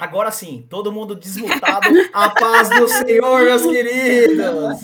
[0.00, 1.86] Agora sim, todo mundo desmutado.
[2.10, 4.80] A paz do Senhor, meus queridos.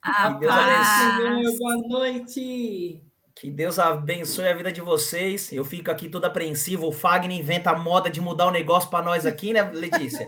[0.00, 0.88] A paz.
[0.88, 3.02] Senhor, boa noite.
[3.34, 5.52] Que Deus abençoe a vida de vocês.
[5.52, 6.86] Eu fico aqui todo apreensivo.
[6.86, 10.26] O Fagner inventa a moda de mudar o negócio para nós aqui, né, Letícia?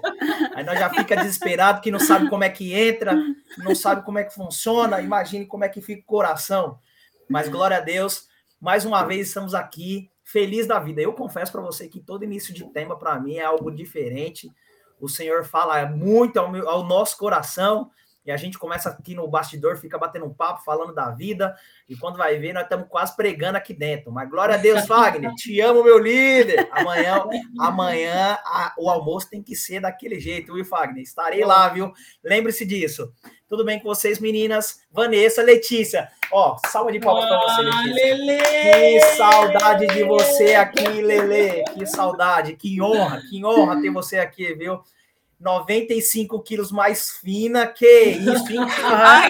[0.55, 3.17] Aí nós já fica desesperado que não sabe como é que entra,
[3.57, 5.01] não sabe como é que funciona.
[5.01, 6.79] Imagine como é que fica o coração.
[7.27, 8.29] Mas glória a Deus,
[8.61, 11.03] mais uma vez estamos aqui feliz da vida.
[11.03, 14.51] Eu confesso para você que todo início de tema para mim é algo diferente.
[14.99, 17.91] O Senhor fala muito ao, meu, ao nosso coração
[18.25, 21.55] e a gente começa aqui no bastidor, fica batendo um papo, falando da vida,
[21.89, 24.13] e quando vai ver, nós estamos quase pregando aqui dentro.
[24.13, 26.69] Mas glória a Deus, Wagner, te amo, meu líder.
[26.71, 27.25] Amanhã,
[27.59, 31.03] amanhã a, o almoço tem que ser daquele jeito, viu, Wagner?
[31.03, 31.93] Estarei lá, viu?
[32.23, 33.13] Lembre-se disso.
[33.49, 34.81] Tudo bem com vocês, meninas?
[34.91, 36.09] Vanessa, Letícia.
[36.33, 37.93] Ó, salva de palmas para você, Letícia.
[37.93, 38.39] Lelê!
[38.39, 41.65] Que saudade de você aqui, Lele.
[41.75, 44.81] Que saudade, que honra, que honra ter você aqui, viu?
[45.43, 48.61] 95 quilos mais fina, que isso, hein?
[48.85, 49.29] Ai,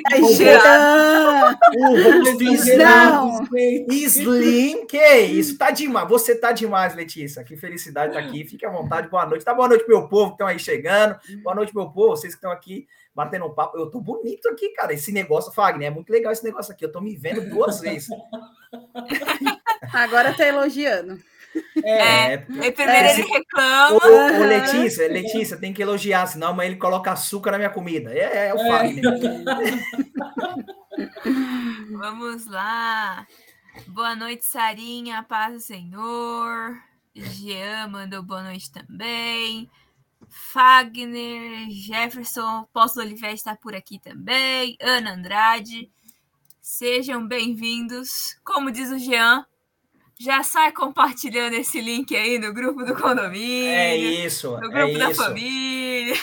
[1.75, 8.19] o rosto slim, slim, que isso, tá demais, você tá demais, Letícia, que felicidade tá
[8.19, 11.17] aqui, fique à vontade, boa noite, tá boa noite, meu povo que estão aí chegando,
[11.43, 14.69] boa noite, meu povo, vocês que estão aqui batendo um papo, eu tô bonito aqui,
[14.71, 17.81] cara, esse negócio, Fagner, é muito legal esse negócio aqui, eu tô me vendo duas
[17.81, 18.09] vezes.
[19.93, 21.19] Agora tá elogiando.
[21.85, 23.93] É, é, primeiro é, ele reclama.
[23.93, 28.13] Ô, ô, Letícia, Letícia, tem que elogiar, senão amanhã ele coloca açúcar na minha comida.
[28.13, 28.69] É, é o é.
[28.69, 29.05] Fagner.
[31.93, 33.27] Vamos lá.
[33.89, 35.23] Boa noite, Sarinha.
[35.23, 36.79] Paz do Senhor.
[37.15, 39.71] Jean mandou boa noite também.
[40.29, 44.77] Fagner, Jefferson, Posto Oliveira está por aqui também.
[44.81, 45.91] Ana Andrade.
[46.61, 48.39] Sejam bem-vindos.
[48.45, 49.45] Como diz o Jean,
[50.23, 53.71] já sai compartilhando esse link aí no grupo do condomínio.
[53.71, 54.53] É isso.
[54.53, 55.23] No grupo é da isso.
[55.23, 56.15] família.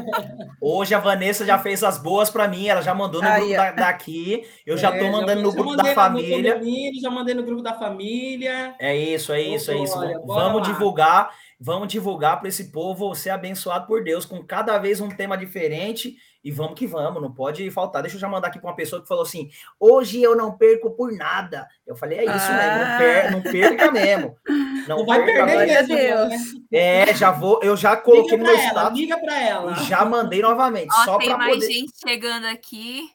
[0.60, 3.56] Hoje a Vanessa já fez as boas para mim, ela já mandou no aí, grupo
[3.56, 4.46] da, daqui.
[4.66, 6.60] Eu já é, tô mandando já, no grupo da família.
[7.00, 8.74] já mandei no grupo da família.
[8.78, 9.98] É isso, é isso, é isso.
[9.98, 10.72] Olha, Vamos lá.
[10.72, 11.30] divulgar.
[11.60, 16.16] Vamos divulgar para esse povo ser abençoado por Deus com cada vez um tema diferente
[16.48, 18.00] e vamos que vamos, não pode faltar.
[18.00, 20.90] Deixa eu já mandar aqui para uma pessoa que falou assim: hoje eu não perco
[20.92, 21.68] por nada.
[21.86, 22.56] Eu falei, é isso, ah.
[22.56, 22.78] né?
[22.78, 24.36] Não, per não perca mesmo.
[24.88, 26.32] Não, não vai perder mesmo, Deus.
[26.72, 28.98] É, já vou, eu já coloquei liga no meu ela, status.
[28.98, 29.72] Liga para ela.
[29.72, 30.88] E já mandei novamente.
[30.90, 31.66] Ó, só tem mais poder...
[31.70, 33.10] gente chegando aqui.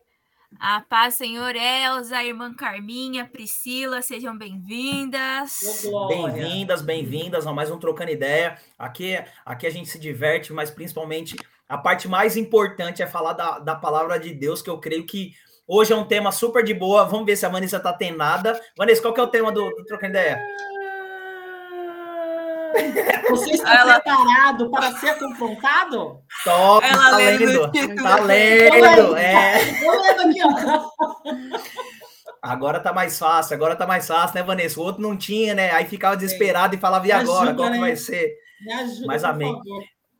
[0.60, 5.62] A paz, Senhor Elza, a irmã Carminha, Priscila, sejam bem-vindas.
[6.08, 8.60] Bem-vindas, bem-vindas a mais um Trocando Ideia.
[8.78, 11.36] Aqui, aqui a gente se diverte, mas principalmente
[11.68, 15.32] a parte mais importante é falar da, da palavra de Deus, que eu creio que
[15.68, 17.06] hoje é um tema super de boa.
[17.06, 18.60] Vamos ver se a Vanessa tá tem nada.
[18.78, 20.42] Vanessa, qual que é o tema do, do Trocando Ideia?
[23.30, 24.00] Você está Ela...
[24.00, 26.20] preparado para ser confrontado?
[26.44, 27.72] Top, Ela tá lendo.
[28.02, 29.60] Tá lendo, é.
[29.82, 30.90] lendo aqui, ó.
[32.42, 34.78] Agora tá mais fácil, agora tá mais fácil, né, Vanessa?
[34.80, 35.72] O outro não tinha, né?
[35.72, 37.52] Aí ficava desesperado e falava, e agora?
[37.52, 37.80] Ajuda, Qual que né?
[37.80, 38.36] vai ser?
[38.66, 39.56] Me ajuda, Mas amém.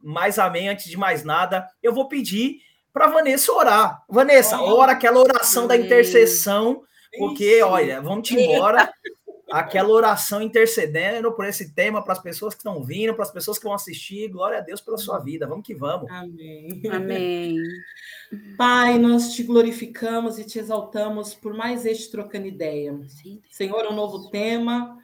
[0.04, 2.58] Mas amém, antes de mais nada, eu vou pedir
[2.92, 4.04] para Vanessa orar.
[4.08, 6.84] Vanessa, oh, ora aquela oração da intercessão,
[7.18, 8.94] porque, olha, vamos te embora
[9.52, 13.58] aquela oração intercedendo por esse tema, para as pessoas que estão vindo, para as pessoas
[13.58, 14.28] que vão assistir.
[14.30, 15.48] Glória a Deus pela sua vida.
[15.48, 16.10] Vamos que vamos.
[16.12, 16.82] Amém.
[16.92, 17.58] Amém.
[18.58, 23.00] Pai, nós te glorificamos e te exaltamos por mais este trocando ideia.
[23.08, 23.42] Sim.
[23.50, 24.98] Senhor, um novo tema.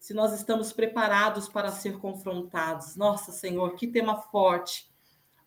[0.00, 2.96] Se nós estamos preparados para ser confrontados.
[2.96, 4.90] Nossa, Senhor, que tema forte.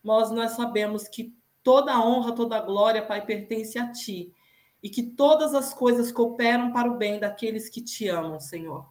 [0.03, 4.31] Nós nós sabemos que toda honra, toda glória, Pai, pertence a ti
[4.81, 8.85] e que todas as coisas cooperam para o bem daqueles que te amam, Senhor.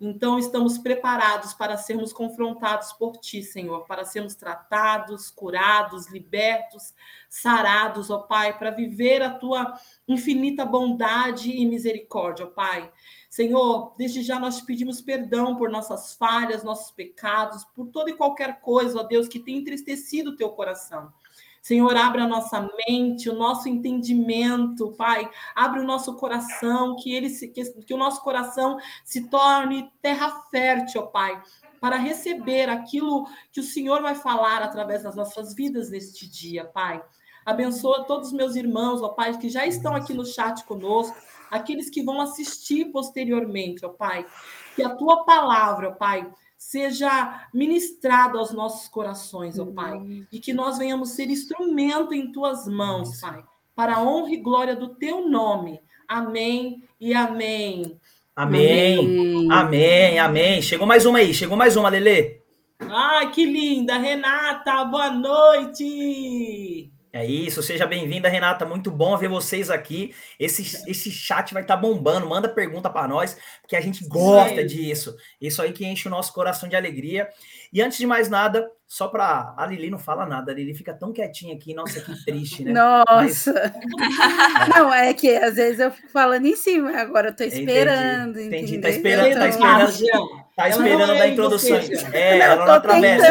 [0.00, 6.92] Então, estamos preparados para sermos confrontados por ti, Senhor, para sermos tratados, curados, libertos,
[7.28, 9.78] sarados, ó Pai, para viver a tua
[10.08, 12.92] infinita bondade e misericórdia, ó Pai.
[13.34, 18.16] Senhor, desde já nós te pedimos perdão por nossas falhas, nossos pecados, por toda e
[18.16, 21.12] qualquer coisa, ó Deus, que tenha entristecido o teu coração.
[21.60, 25.28] Senhor, abre a nossa mente, o nosso entendimento, Pai.
[25.52, 30.30] Abre o nosso coração, que ele se, que, que o nosso coração se torne terra
[30.48, 31.42] fértil, Pai,
[31.80, 37.02] para receber aquilo que o Senhor vai falar através das nossas vidas neste dia, Pai.
[37.44, 41.16] Abençoa todos os meus irmãos, ó Pai, que já estão aqui no chat conosco,
[41.54, 44.26] aqueles que vão assistir posteriormente, ó Pai.
[44.74, 46.28] Que a tua palavra, ó Pai,
[46.58, 50.26] seja ministrado aos nossos corações, ó Pai, uhum.
[50.32, 54.74] e que nós venhamos ser instrumento em tuas mãos, Pai, para a honra e glória
[54.74, 55.80] do teu nome.
[56.08, 57.98] Amém e amém.
[58.34, 58.98] Amém.
[58.98, 60.18] Amém, amém.
[60.18, 60.62] amém.
[60.62, 62.42] Chegou mais uma aí, chegou mais uma, Lele.
[62.80, 63.96] Ai, que linda!
[63.96, 66.93] Renata, boa noite!
[67.14, 68.66] É isso, seja bem-vinda, Renata.
[68.66, 70.12] Muito bom ver vocês aqui.
[70.36, 72.28] Esse, esse chat vai estar tá bombando.
[72.28, 74.66] Manda pergunta para nós, porque a gente gosta Sim.
[74.66, 75.16] disso.
[75.40, 77.28] Isso aí que enche o nosso coração de alegria.
[77.72, 80.92] E antes de mais nada, só para a Lili não fala nada, a Lili fica
[80.92, 82.72] tão quietinha aqui, nossa, que triste, né?
[82.72, 83.72] Nossa.
[83.96, 84.74] Mas...
[84.74, 88.40] não, é que às vezes eu fico falando em cima, agora eu tô esperando.
[88.40, 88.78] Entendi, entendi.
[88.78, 90.44] tá esperando, tá esperando.
[90.56, 91.78] Tá esperando da introdução.
[92.12, 93.26] É, ela não atravessa.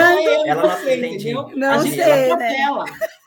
[0.45, 1.33] Ela não entendi.
[1.33, 2.57] Não sei, né?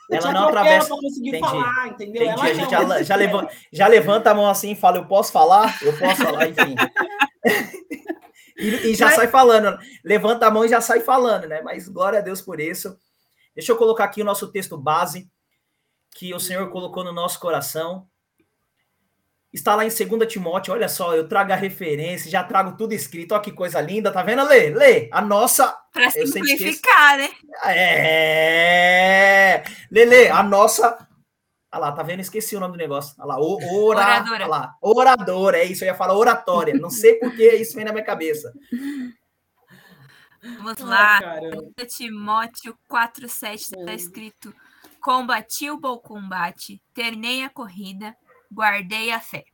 [0.09, 0.93] Ela não atravessa.
[0.93, 1.39] Entendi.
[1.39, 2.23] Falar, entendeu?
[2.23, 2.41] Entendi.
[2.41, 5.77] a gente já, já, levanta, já levanta a mão assim e fala: Eu posso falar?
[5.81, 6.75] Eu posso falar, enfim.
[8.57, 9.15] e, e, já Mas...
[9.15, 9.77] sai falando.
[10.03, 11.61] Levanta a mão e já sai falando, né?
[11.61, 12.97] Mas glória a Deus por isso.
[13.53, 15.29] Deixa eu colocar aqui o nosso texto base
[16.15, 18.07] que o Senhor colocou no nosso coração.
[19.57, 23.31] Está lá em 2 Timóteo, olha só, eu trago a referência, já trago tudo escrito,
[23.31, 24.43] olha que coisa linda, tá vendo?
[24.43, 25.75] Lê, lê, a nossa...
[25.91, 27.27] Para simplificar, né?
[27.65, 31.07] É, lê, lê, a nossa...
[31.73, 32.19] Olha lá, tá vendo?
[32.19, 33.15] Esqueci o nome do negócio.
[33.17, 34.35] Olha lá, o, ora, oradora.
[34.35, 37.91] Olha lá, oradora, é isso, eu ia falar oratória, não sei porque isso vem na
[37.91, 38.53] minha cabeça.
[40.59, 44.53] Vamos lá, ah, Timóteo 4,7 está escrito:
[45.01, 48.15] Combati o bom combate, terminei a corrida,
[48.51, 49.45] guardei a fé.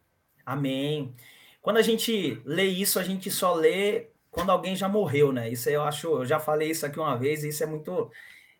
[0.46, 1.14] Amém.
[1.62, 5.50] Quando a gente lê isso, a gente só lê quando alguém já morreu, né?
[5.50, 8.12] Isso eu acho, eu já falei isso aqui uma vez, e isso é muito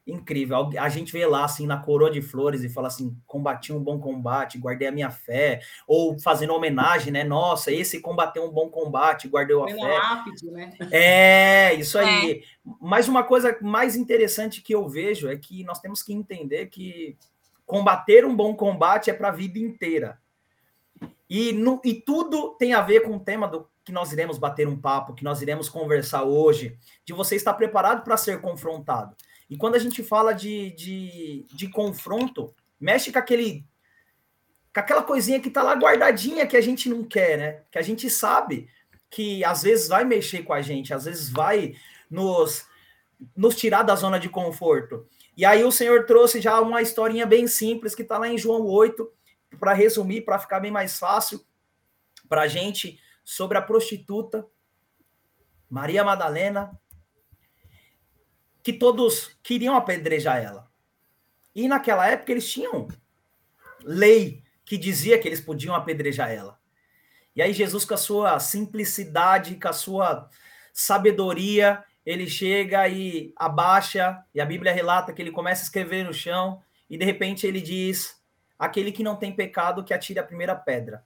[0.06, 0.70] incrível.
[0.80, 4.00] A gente vê lá assim na coroa de flores e fala assim: combati um bom
[4.00, 7.24] combate, guardei a minha fé, ou fazendo homenagem, né?
[7.24, 9.98] Nossa, esse combateu um bom combate, guardou a fé.
[9.98, 10.74] Rápido, né?
[10.92, 12.32] É, isso aí.
[12.32, 12.44] É.
[12.80, 17.18] Mas uma coisa mais interessante que eu vejo é que nós temos que entender que
[17.66, 20.22] combater um bom combate é para a vida inteira.
[21.34, 24.68] E, no, e tudo tem a ver com o tema do que nós iremos bater
[24.68, 29.16] um papo, que nós iremos conversar hoje, de você estar preparado para ser confrontado.
[29.50, 33.66] E quando a gente fala de, de, de confronto, mexe com aquele
[34.72, 37.62] com aquela coisinha que está lá guardadinha que a gente não quer, né?
[37.72, 38.70] Que a gente sabe
[39.10, 41.74] que às vezes vai mexer com a gente, às vezes vai
[42.12, 42.68] nos,
[43.36, 45.08] nos tirar da zona de conforto.
[45.36, 48.68] E aí o Senhor trouxe já uma historinha bem simples que está lá em João
[48.68, 49.12] 8,
[49.60, 51.46] para resumir, para ficar bem mais fácil
[52.28, 54.46] para a gente, sobre a prostituta
[55.70, 56.80] Maria Madalena,
[58.62, 60.72] que todos queriam apedrejar ela.
[61.56, 62.88] E naquela época eles tinham
[63.84, 66.60] lei que dizia que eles podiam apedrejar ela.
[67.36, 70.30] E aí Jesus, com a sua simplicidade, com a sua
[70.72, 76.14] sabedoria, ele chega e abaixa, e a Bíblia relata que ele começa a escrever no
[76.14, 78.23] chão, e de repente ele diz:
[78.58, 81.04] aquele que não tem pecado que atire a primeira pedra.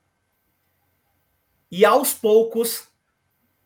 [1.70, 2.88] E aos poucos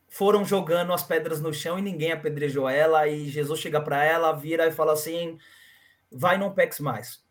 [0.09, 3.07] foram jogando as pedras no chão e ninguém apedrejou ela.
[3.07, 5.37] E Jesus chega para ela, vira e fala assim:
[6.11, 7.23] vai, não peques mais.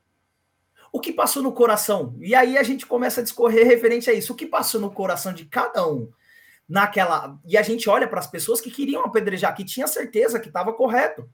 [0.92, 2.16] O que passou no coração?
[2.21, 4.33] E aí a gente começa a discorrer referente a isso.
[4.33, 6.11] O que passou no coração de cada um
[6.69, 7.38] naquela.
[7.45, 10.73] E a gente olha para as pessoas que queriam apedrejar, que tinha certeza que estava
[10.73, 11.28] correto.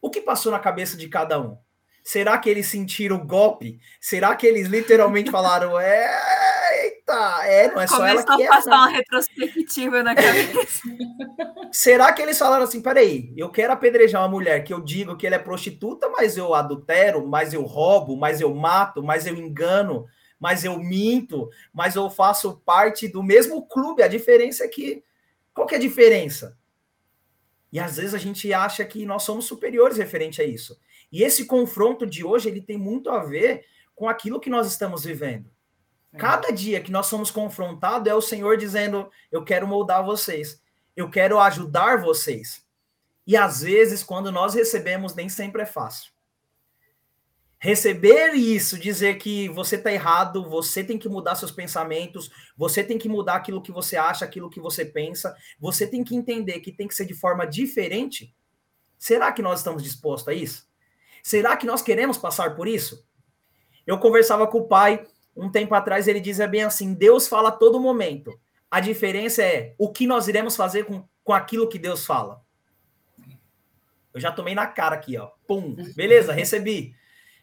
[0.00, 1.58] O que passou na cabeça de cada um?
[2.06, 3.80] Será que eles sentiram o golpe?
[4.00, 8.46] Será que eles literalmente falaram, eita, é, não é só ela que é.
[8.46, 10.82] Começou a passar uma retrospectiva na cabeça.
[11.72, 15.26] Será que eles falaram assim, peraí, eu quero apedrejar uma mulher que eu digo que
[15.26, 20.06] ela é prostituta, mas eu adultero, mas eu roubo, mas eu mato, mas eu engano,
[20.38, 24.04] mas eu minto, mas eu faço parte do mesmo clube.
[24.04, 25.02] A diferença é que,
[25.52, 26.56] qual que é a diferença?
[27.72, 30.78] E às vezes a gente acha que nós somos superiores referente a isso.
[31.10, 35.04] E esse confronto de hoje, ele tem muito a ver com aquilo que nós estamos
[35.04, 35.50] vivendo.
[36.12, 36.18] É.
[36.18, 40.60] Cada dia que nós somos confrontados é o Senhor dizendo: Eu quero moldar vocês,
[40.94, 42.64] eu quero ajudar vocês.
[43.26, 46.12] E às vezes, quando nós recebemos, nem sempre é fácil.
[47.58, 52.98] Receber isso, dizer que você está errado, você tem que mudar seus pensamentos, você tem
[52.98, 56.70] que mudar aquilo que você acha, aquilo que você pensa, você tem que entender que
[56.70, 58.32] tem que ser de forma diferente.
[58.98, 60.68] Será que nós estamos dispostos a isso?
[61.26, 63.04] Será que nós queremos passar por isso?
[63.84, 65.04] Eu conversava com o pai
[65.34, 68.38] um tempo atrás, ele dizia bem assim: Deus fala a todo momento.
[68.70, 72.40] A diferença é o que nós iremos fazer com, com aquilo que Deus fala.
[74.14, 75.30] Eu já tomei na cara aqui, ó.
[75.48, 75.74] Pum.
[75.96, 76.94] Beleza, recebi.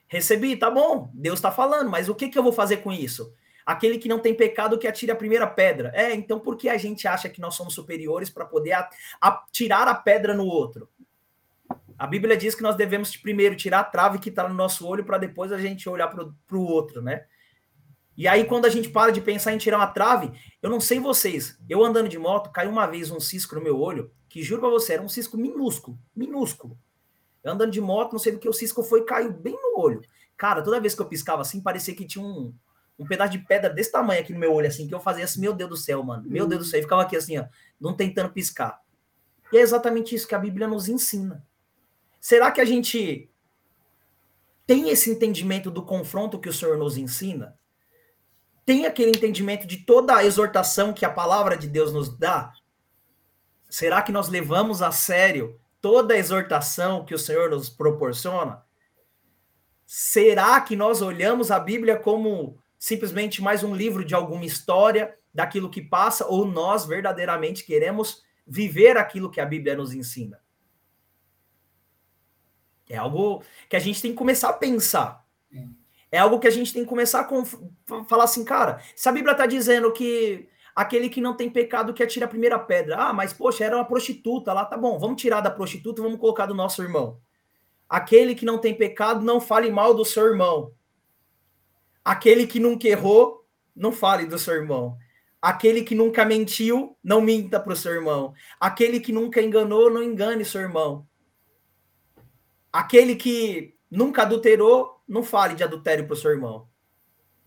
[0.07, 1.11] Recebi, tá bom.
[1.13, 3.33] Deus está falando, mas o que, que eu vou fazer com isso?
[3.65, 5.91] Aquele que não tem pecado que atire a primeira pedra.
[5.93, 8.77] É, então por que a gente acha que nós somos superiores para poder
[9.19, 10.87] atirar a pedra no outro?
[11.97, 15.05] A Bíblia diz que nós devemos primeiro tirar a trave que está no nosso olho
[15.05, 17.25] para depois a gente olhar para o outro, né?
[18.15, 20.31] E aí, quando a gente para de pensar em tirar uma trave,
[20.61, 23.79] eu não sei vocês, eu andando de moto, caiu uma vez um cisco no meu
[23.79, 26.77] olho, que juro pra você, era um cisco minúsculo, minúsculo.
[27.43, 30.01] Eu andando de moto, não sei do que o cisco foi caiu bem no olho.
[30.37, 32.53] Cara, toda vez que eu piscava assim, parecia que tinha um,
[32.97, 35.41] um pedaço de pedra desse tamanho aqui no meu olho, assim, que eu fazia assim,
[35.41, 37.45] meu Deus do céu, mano, meu Deus do céu, e ficava aqui assim, ó,
[37.79, 38.79] não tentando piscar.
[39.51, 41.45] E é exatamente isso que a Bíblia nos ensina.
[42.23, 43.29] Será que a gente
[44.65, 47.59] tem esse entendimento do confronto que o Senhor nos ensina?
[48.65, 52.53] Tem aquele entendimento de toda a exortação que a palavra de Deus nos dá?
[53.69, 58.63] Será que nós levamos a sério toda a exortação que o Senhor nos proporciona?
[59.85, 65.69] Será que nós olhamos a Bíblia como simplesmente mais um livro de alguma história daquilo
[65.69, 70.41] que passa ou nós verdadeiramente queremos viver aquilo que a Bíblia nos ensina?
[72.89, 75.23] É algo que a gente tem que começar a pensar.
[76.11, 79.31] É algo que a gente tem que começar a falar assim, cara, se a Bíblia
[79.31, 82.97] está dizendo que aquele que não tem pecado que atira a primeira pedra.
[82.97, 86.45] Ah, mas poxa, era uma prostituta lá, tá bom, vamos tirar da prostituta, vamos colocar
[86.45, 87.19] do nosso irmão.
[87.87, 90.73] Aquele que não tem pecado, não fale mal do seu irmão.
[92.03, 94.97] Aquele que nunca errou, não fale do seu irmão.
[95.41, 98.33] Aquele que nunca mentiu, não minta para o seu irmão.
[98.59, 101.05] Aquele que nunca enganou, não engane seu irmão.
[102.73, 106.67] Aquele que nunca adulterou, não fale de adultério para o seu irmão.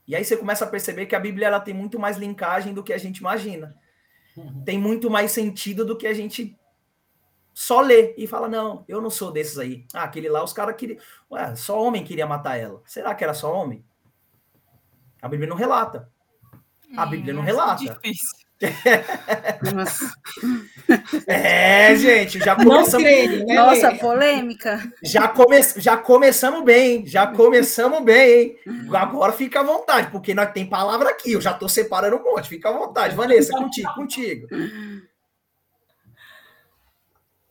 [0.06, 2.84] E aí você começa a perceber que a Bíblia ela tem muito mais linkagem do
[2.84, 3.76] que a gente imagina.
[4.36, 4.62] Uhum.
[4.64, 6.56] Tem muito mais sentido do que a gente
[7.52, 9.84] só lê e fala: não, eu não sou desses aí.
[9.92, 11.00] Ah, aquele lá, os caras queriam.
[11.30, 12.80] Ué, só homem queria matar ela.
[12.84, 13.84] Será que era só homem?
[15.20, 16.08] A Bíblia não relata.
[16.96, 17.82] A Bíblia não é, relata.
[17.82, 18.45] É difícil.
[21.26, 23.06] é, gente, já começamos.
[23.06, 24.80] Creio, né, Nossa, polêmica.
[25.02, 25.60] Já, come...
[25.76, 28.56] já começamos bem, já começamos bem, hein?
[28.94, 32.48] Agora fica à vontade, porque nós tem palavra aqui, eu já tô separando um monte,
[32.48, 33.14] fica à vontade.
[33.14, 34.48] Vanessa, contigo, contigo.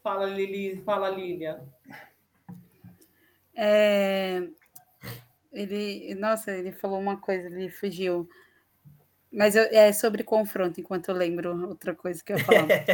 [0.02, 1.62] Fala, Lili, fala, Lívia.
[3.56, 4.42] É...
[5.54, 8.28] Ele, nossa, ele falou uma coisa, ele fugiu.
[9.36, 12.68] Mas eu, é sobre confronto, enquanto eu lembro outra coisa que eu falar.
[12.72, 12.86] é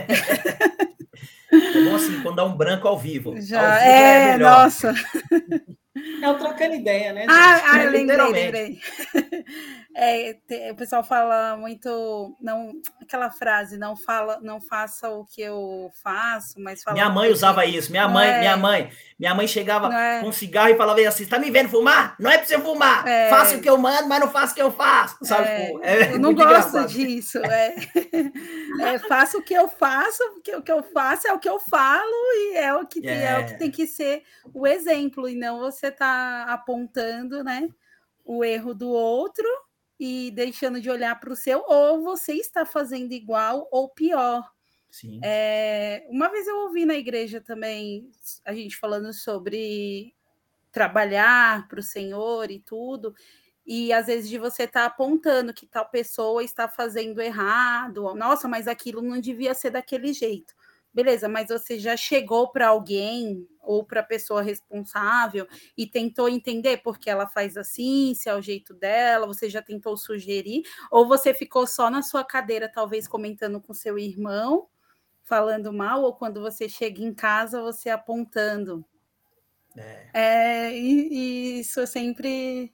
[1.83, 3.39] bom assim, quando dá um branco ao vivo.
[3.39, 4.93] Já, ao vivo é, é nossa.
[6.21, 7.25] É o trocando ideia, né?
[7.29, 8.79] Ah, ah, eu lembrei, lembrei.
[9.93, 10.37] É,
[10.71, 16.61] o pessoal fala muito, não, aquela frase, não fala, não faça o que eu faço,
[16.61, 16.93] mas fala.
[16.93, 17.91] Minha mãe usava isso.
[17.91, 18.39] Minha mãe, é.
[18.39, 18.89] minha mãe,
[19.19, 20.21] minha mãe chegava é.
[20.21, 22.15] com um cigarro e falava assim: "Tá me vendo fumar?
[22.17, 23.05] Não é para você fumar.
[23.05, 23.29] É.
[23.29, 25.17] Faça o que eu mando, mas não faça o que eu faço".
[25.23, 25.47] Sabe?
[25.49, 25.73] É.
[25.83, 26.87] é eu não gosto engraçado.
[26.87, 27.39] disso.
[27.39, 27.75] É.
[28.93, 31.59] é, faça o que eu faço, porque o que eu faço é o que eu
[31.59, 35.59] falo e é o que é, o que tem que ser o exemplo e não
[35.59, 37.69] você tá apontando, né?
[38.23, 39.45] O erro do outro
[39.99, 44.51] e deixando de olhar para o seu, ou você está fazendo igual ou pior.
[44.89, 45.19] Sim.
[45.23, 48.09] É, uma vez eu ouvi na igreja também
[48.43, 50.13] a gente falando sobre
[50.71, 53.13] trabalhar para o Senhor e tudo,
[53.65, 58.47] e às vezes de você estar tá apontando que tal pessoa está fazendo errado, nossa,
[58.47, 60.53] mas aquilo não devia ser daquele jeito.
[60.93, 66.77] Beleza, mas você já chegou para alguém ou para a pessoa responsável e tentou entender
[66.77, 71.07] por que ela faz assim, se é o jeito dela, você já tentou sugerir, ou
[71.07, 74.67] você ficou só na sua cadeira, talvez comentando com seu irmão,
[75.23, 78.83] falando mal, ou quando você chega em casa, você apontando.
[79.77, 82.73] É, é e, e isso sempre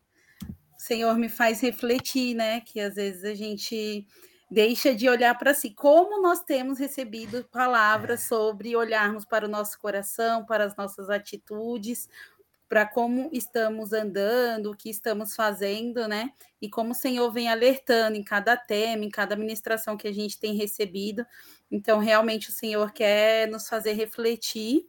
[0.76, 2.62] o Senhor me faz refletir, né?
[2.62, 4.08] Que às vezes a gente
[4.50, 5.72] deixa de olhar para si.
[5.72, 8.28] Como nós temos recebido palavras é.
[8.28, 12.10] sobre olharmos para o nosso coração, para as nossas atitudes,
[12.70, 16.32] para como estamos andando, o que estamos fazendo, né?
[16.62, 20.40] E como o Senhor vem alertando em cada tema, em cada ministração que a gente
[20.40, 21.26] tem recebido.
[21.72, 24.86] Então, realmente, o Senhor quer nos fazer refletir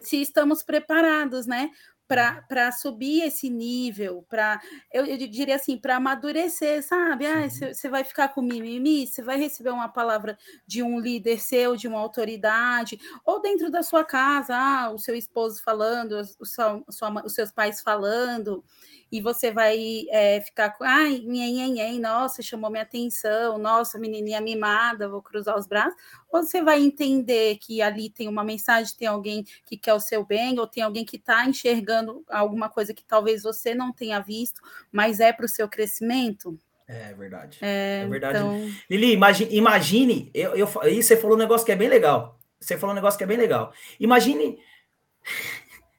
[0.00, 1.70] se estamos preparados, né?
[2.06, 4.60] Para subir esse nível, para
[4.92, 7.26] eu, eu, diria assim, para amadurecer, sabe?
[7.26, 11.76] Ah, você vai ficar com mimimi, você vai receber uma palavra de um líder seu,
[11.76, 16.84] de uma autoridade, ou dentro da sua casa, ah, o seu esposo falando, o seu,
[16.90, 18.64] sua, os seus pais falando,
[19.10, 25.08] e você vai é, ficar com, ai, nhen, nossa, chamou minha atenção, nossa, menininha mimada,
[25.08, 25.96] vou cruzar os braços,
[26.30, 30.24] ou você vai entender que ali tem uma mensagem, tem alguém que quer o seu
[30.24, 34.60] bem, ou tem alguém que está enxergando alguma coisa que talvez você não tenha visto,
[34.90, 36.58] mas é para o seu crescimento?
[36.88, 37.58] É verdade.
[37.62, 38.38] É, é verdade.
[38.38, 38.70] Então...
[38.88, 42.38] Lili, imagine, imagine eu, eu, aí você falou um negócio que é bem legal.
[42.60, 43.72] Você falou um negócio que é bem legal.
[43.98, 44.58] Imagine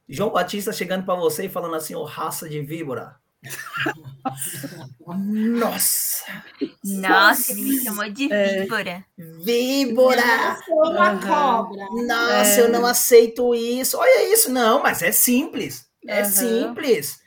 [0.08, 3.18] João Batista chegando para você e falando assim, ô oh, raça de víbora.
[5.06, 6.26] Nossa!
[6.84, 8.62] Nossa, ele me chamou de é.
[8.62, 9.06] víbora.
[9.18, 10.58] Víbora!
[10.70, 11.20] uma uhum.
[11.20, 11.86] cobra.
[12.06, 12.62] Nossa, é.
[12.62, 13.98] eu não aceito isso.
[13.98, 15.88] Olha isso, não, mas é simples.
[16.08, 16.30] É uhum.
[16.30, 17.20] simples.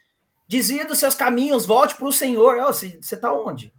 [0.49, 2.59] Desvia dos seus caminhos, volte para o Senhor.
[2.59, 3.73] Oh, você está onde?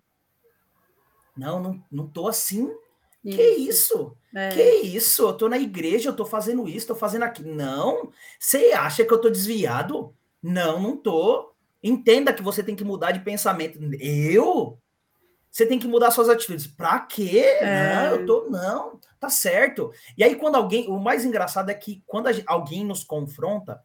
[1.35, 2.71] Não, não, não tô assim.
[3.23, 3.37] Isso.
[3.37, 4.17] Que isso?
[4.33, 4.49] É.
[4.49, 5.23] Que isso?
[5.23, 7.53] Eu tô na igreja, eu tô fazendo isso, tô fazendo aquilo.
[7.53, 8.11] Não.
[8.39, 10.15] Você acha que eu tô desviado?
[10.41, 11.53] Não, não tô.
[11.83, 13.79] Entenda que você tem que mudar de pensamento.
[13.99, 14.77] Eu?
[15.51, 16.65] Você tem que mudar suas atitudes.
[16.65, 17.57] Pra quê?
[17.59, 17.95] É.
[17.95, 18.49] Não, eu tô.
[18.49, 19.91] Não, tá certo.
[20.17, 20.87] E aí, quando alguém.
[20.87, 23.81] O mais engraçado é que quando alguém nos confronta,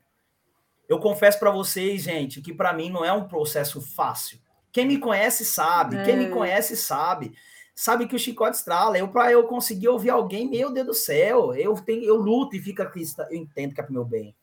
[0.89, 4.39] eu confesso para vocês, gente, que para mim não é um processo fácil.
[4.73, 6.05] Quem me conhece sabe, é.
[6.05, 6.31] quem me é.
[6.31, 7.35] conhece sabe
[7.77, 8.99] sabe que o chicote estrala.
[8.99, 12.61] Eu, para eu conseguir ouvir alguém, meu Deus do céu, eu tenho, eu luto e
[12.61, 14.35] fica aqui, eu entendo que é pro meu bem.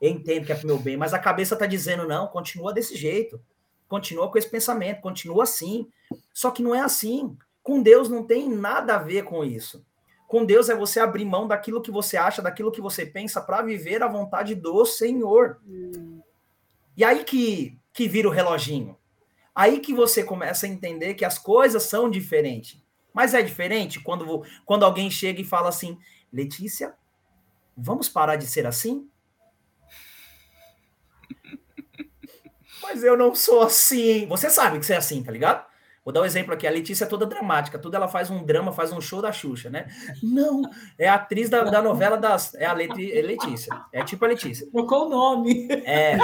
[0.00, 2.96] Eu entendo que é pro meu bem, mas a cabeça tá dizendo, não, continua desse
[2.96, 3.38] jeito.
[3.88, 5.88] Continua com esse pensamento, continua assim.
[6.32, 7.36] Só que não é assim.
[7.62, 9.84] Com Deus não tem nada a ver com isso.
[10.26, 13.62] Com Deus é você abrir mão daquilo que você acha, daquilo que você pensa, para
[13.62, 15.58] viver a vontade do Senhor.
[15.66, 16.20] Hum.
[16.96, 18.97] E aí que, que vira o reloginho.
[19.58, 22.80] Aí que você começa a entender que as coisas são diferentes.
[23.12, 25.98] Mas é diferente quando, quando alguém chega e fala assim:
[26.32, 26.94] Letícia,
[27.76, 29.10] vamos parar de ser assim?
[32.80, 34.28] Mas eu não sou assim.
[34.28, 35.67] Você sabe que você é assim, tá ligado?
[36.08, 36.66] Vou dar um exemplo aqui.
[36.66, 39.68] A Letícia é toda dramática, tudo ela faz um drama, faz um show da Xuxa,
[39.68, 39.88] né?
[40.22, 40.62] Não,
[40.98, 42.54] é a atriz da, da novela das.
[42.54, 43.78] É a é Letícia.
[43.92, 44.66] É tipo a Letícia.
[44.72, 45.68] Trocou o nome.
[45.84, 46.16] É,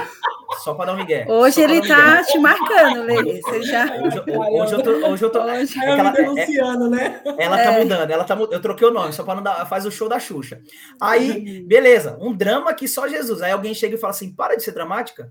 [0.63, 1.27] só para dar um migué.
[1.29, 3.63] Hoje ele tá te marcando, Letícia.
[3.63, 3.85] Já...
[3.85, 4.91] Hoje, hoje, eu tô.
[4.91, 7.23] Hoje eu tô hoje é ela, denunciando, é, né?
[7.39, 7.83] Ela tá é.
[7.83, 9.67] mudando, ela tá Eu troquei o nome, só para não dar.
[9.67, 10.63] Faz o show da Xuxa.
[10.99, 13.43] Aí, beleza, um drama que só Jesus.
[13.43, 15.31] Aí alguém chega e fala assim: para de ser dramática.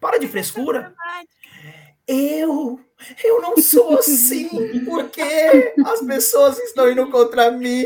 [0.00, 0.94] Para de frescura
[2.10, 2.80] eu,
[3.24, 5.22] eu não sou assim, porque
[5.86, 7.84] as pessoas estão indo contra mim,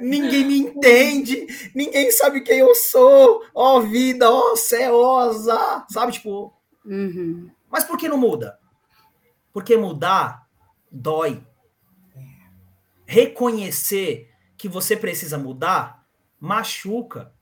[0.00, 6.12] ninguém me entende, ninguém sabe quem eu sou, ó oh, vida, ó oh, ceosa, sabe,
[6.12, 6.54] tipo...
[6.86, 7.50] Uhum.
[7.70, 8.58] Mas por que não muda?
[9.52, 10.46] Porque mudar
[10.90, 11.44] dói.
[13.04, 16.06] Reconhecer que você precisa mudar
[16.40, 17.32] machuca.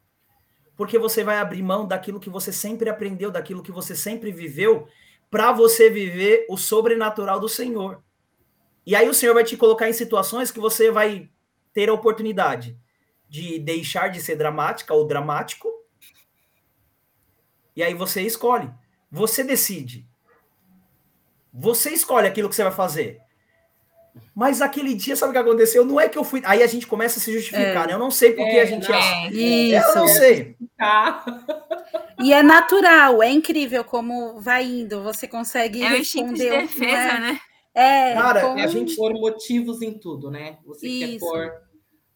[0.77, 4.89] Porque você vai abrir mão daquilo que você sempre aprendeu, daquilo que você sempre viveu,
[5.31, 8.03] para você viver o sobrenatural do Senhor.
[8.85, 11.29] E aí o Senhor vai te colocar em situações que você vai
[11.73, 12.79] ter a oportunidade
[13.29, 15.69] de deixar de ser dramática ou dramático.
[17.75, 18.71] E aí você escolhe.
[19.11, 20.09] Você decide.
[21.53, 23.21] Você escolhe aquilo que você vai fazer.
[24.35, 25.85] Mas aquele dia, sabe o que aconteceu?
[25.85, 26.43] Não é que eu fui.
[26.45, 27.87] Aí a gente começa a se justificar, é.
[27.87, 27.93] né?
[27.95, 28.91] Eu não sei porque é, a gente.
[28.93, 29.89] É, isso.
[29.89, 30.57] Eu não sei.
[32.19, 35.03] E é natural, é incrível como vai indo.
[35.03, 36.51] Você consegue é responder.
[36.51, 37.21] De defesa, é?
[37.21, 37.41] né?
[37.75, 38.59] É, Cara, como...
[38.59, 40.59] a gente pôr motivos em tudo, né?
[40.65, 41.09] Você isso.
[41.09, 41.53] quer pôr.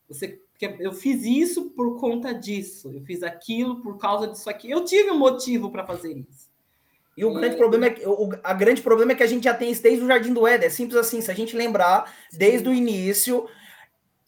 [0.08, 0.80] Você quer...
[0.80, 2.90] Eu fiz isso por conta disso.
[2.92, 4.70] Eu fiz aquilo por causa disso aqui.
[4.70, 6.49] Eu tive um motivo para fazer isso.
[7.16, 9.52] E o grande problema é que o a grande problema é que a gente já
[9.52, 10.66] tem isso desde o Jardim do Éden.
[10.66, 13.46] É simples assim, se a gente lembrar, desde o início,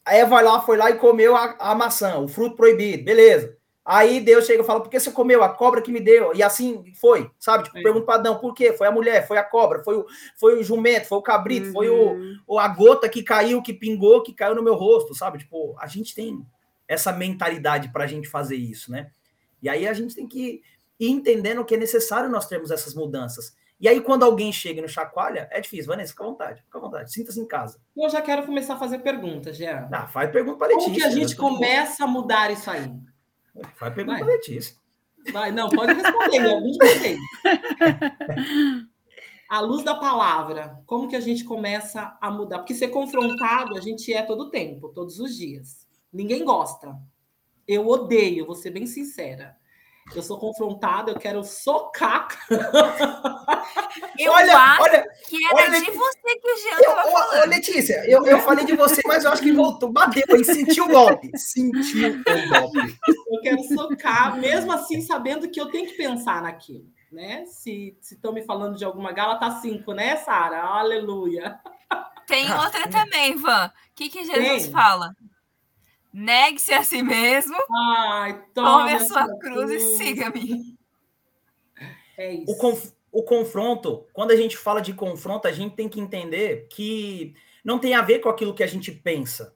[0.05, 3.57] a Eva lá foi lá e comeu a, a maçã, o fruto proibido, beleza.
[3.85, 6.33] Aí Deus chega e fala: por que você comeu a cobra que me deu?
[6.33, 7.65] E assim foi, sabe?
[7.65, 8.73] Tipo, pergunta para Adão: por quê?
[8.73, 10.05] Foi a mulher, foi a cobra, foi o,
[10.39, 11.73] foi o jumento, foi o cabrito, uhum.
[11.73, 12.37] foi o, uhum.
[12.47, 15.39] o, a gota que caiu, que pingou, que caiu no meu rosto, sabe?
[15.39, 16.45] Tipo, a gente tem
[16.87, 19.09] essa mentalidade para a gente fazer isso, né?
[19.61, 20.61] E aí a gente tem que
[20.99, 23.55] e entendendo que é necessário nós termos essas mudanças.
[23.79, 25.87] E aí, quando alguém chega no chacoalha, é difícil.
[25.87, 27.11] Vanessa, fica à vontade, fica à vontade.
[27.11, 27.81] Sinta-se em casa.
[27.97, 29.89] Eu já quero começar a fazer perguntas, Jean.
[29.91, 30.89] Ah, faz pergunta para Letícia.
[30.89, 32.93] Como que a gente começa a mudar isso aí?
[33.75, 34.77] Faz pergunta para Letícia.
[35.31, 37.17] Vai, não, pode responder, eu responder.
[39.49, 42.59] À luz da palavra, como que a gente começa a mudar?
[42.59, 45.85] Porque ser confrontado, a gente é todo tempo, todos os dias.
[46.11, 46.95] Ninguém gosta.
[47.67, 49.57] Eu odeio, vou ser bem sincera
[50.15, 52.27] eu sou confrontada, eu quero socar.
[54.19, 57.49] Eu olha, acho olha, que era olha, de você que o Jean estava falando.
[57.49, 60.89] Letícia, eu, eu falei de você, mas eu acho que voltou, bateu e sentiu o
[60.89, 61.31] golpe.
[61.37, 62.99] Sentiu o golpe.
[63.07, 66.85] Eu quero socar, mesmo assim, sabendo que eu tenho que pensar naquilo.
[67.11, 67.45] Né?
[67.45, 70.61] Se estão me falando de alguma gala, tá cinco, né, Sara?
[70.61, 71.59] Aleluia.
[72.25, 73.67] Tem outra também, Van.
[73.67, 74.71] O que, que Jesus Tem.
[74.71, 75.15] fala?
[76.13, 77.57] Negue-se a si mesmo.
[77.89, 80.77] Ai, tome a sua cruz, cruz e siga-me.
[82.15, 82.51] É isso.
[82.51, 86.67] O, conf o confronto, quando a gente fala de confronto, a gente tem que entender
[86.69, 89.55] que não tem a ver com aquilo que a gente pensa,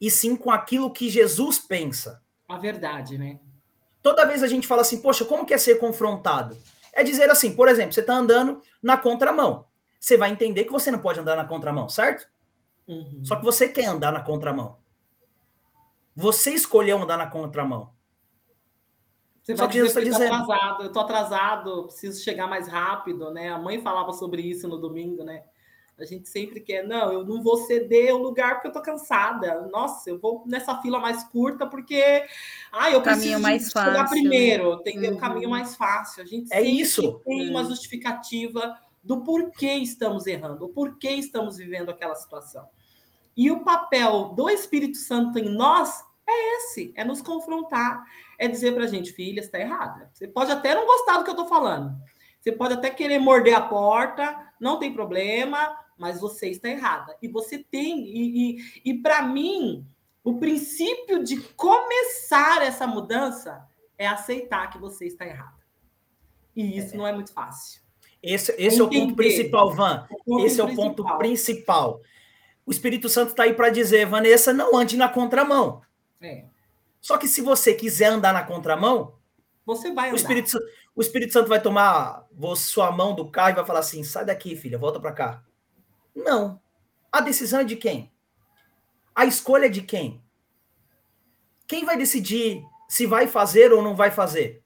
[0.00, 2.22] e sim com aquilo que Jesus pensa.
[2.48, 3.38] A verdade, né?
[4.02, 6.56] Toda vez a gente fala assim, poxa, como que é ser confrontado?
[6.92, 9.66] É dizer assim, por exemplo, você está andando na contramão.
[9.98, 12.28] Você vai entender que você não pode andar na contramão, certo?
[12.86, 13.22] Uhum.
[13.24, 14.76] Só que você quer andar na contramão.
[16.14, 17.92] Você escolheu andar na contramão.
[19.42, 20.34] Você Só que Jesus está dizendo.
[20.34, 23.50] Atrasado, eu estou atrasado, preciso chegar mais rápido, né?
[23.50, 25.42] A mãe falava sobre isso no domingo, né?
[25.98, 29.68] A gente sempre quer, não, eu não vou ceder o lugar porque eu tô cansada.
[29.70, 32.24] Nossa, eu vou nessa fila mais curta porque
[32.72, 35.14] ah, eu caminho mais chegar fácil, primeiro, tem uhum.
[35.14, 36.22] o caminho mais fácil.
[36.22, 37.20] A gente é isso.
[37.24, 42.66] tem uma justificativa do porquê estamos errando, o porquê estamos vivendo aquela situação.
[43.36, 48.02] E o papel do Espírito Santo em nós é esse, é nos confrontar,
[48.38, 50.10] é dizer para a gente, filha, está errada.
[50.12, 51.94] Você pode até não gostar do que eu estou falando,
[52.40, 57.16] você pode até querer morder a porta, não tem problema, mas você está errada.
[57.22, 59.86] E você tem, e, e, e para mim,
[60.22, 63.66] o princípio de começar essa mudança
[63.96, 65.62] é aceitar que você está errada.
[66.54, 66.96] E isso é.
[66.96, 67.82] não é muito fácil.
[68.22, 70.06] Esse, esse é o ponto principal, Van.
[70.10, 70.94] É esse é o principal.
[70.94, 72.00] ponto principal.
[72.66, 75.82] O Espírito Santo está aí para dizer, Vanessa, não ande na contramão.
[76.20, 76.46] É.
[77.00, 79.14] Só que se você quiser andar na contramão,
[79.66, 80.14] você vai andar.
[80.14, 80.58] O Espírito,
[80.94, 84.56] o Espírito Santo vai tomar sua mão do carro e vai falar assim: sai daqui,
[84.56, 85.44] filha, volta para cá.
[86.14, 86.60] Não.
[87.12, 88.10] A decisão é de quem?
[89.14, 90.22] A escolha é de quem?
[91.66, 94.62] Quem vai decidir se vai fazer ou não vai fazer?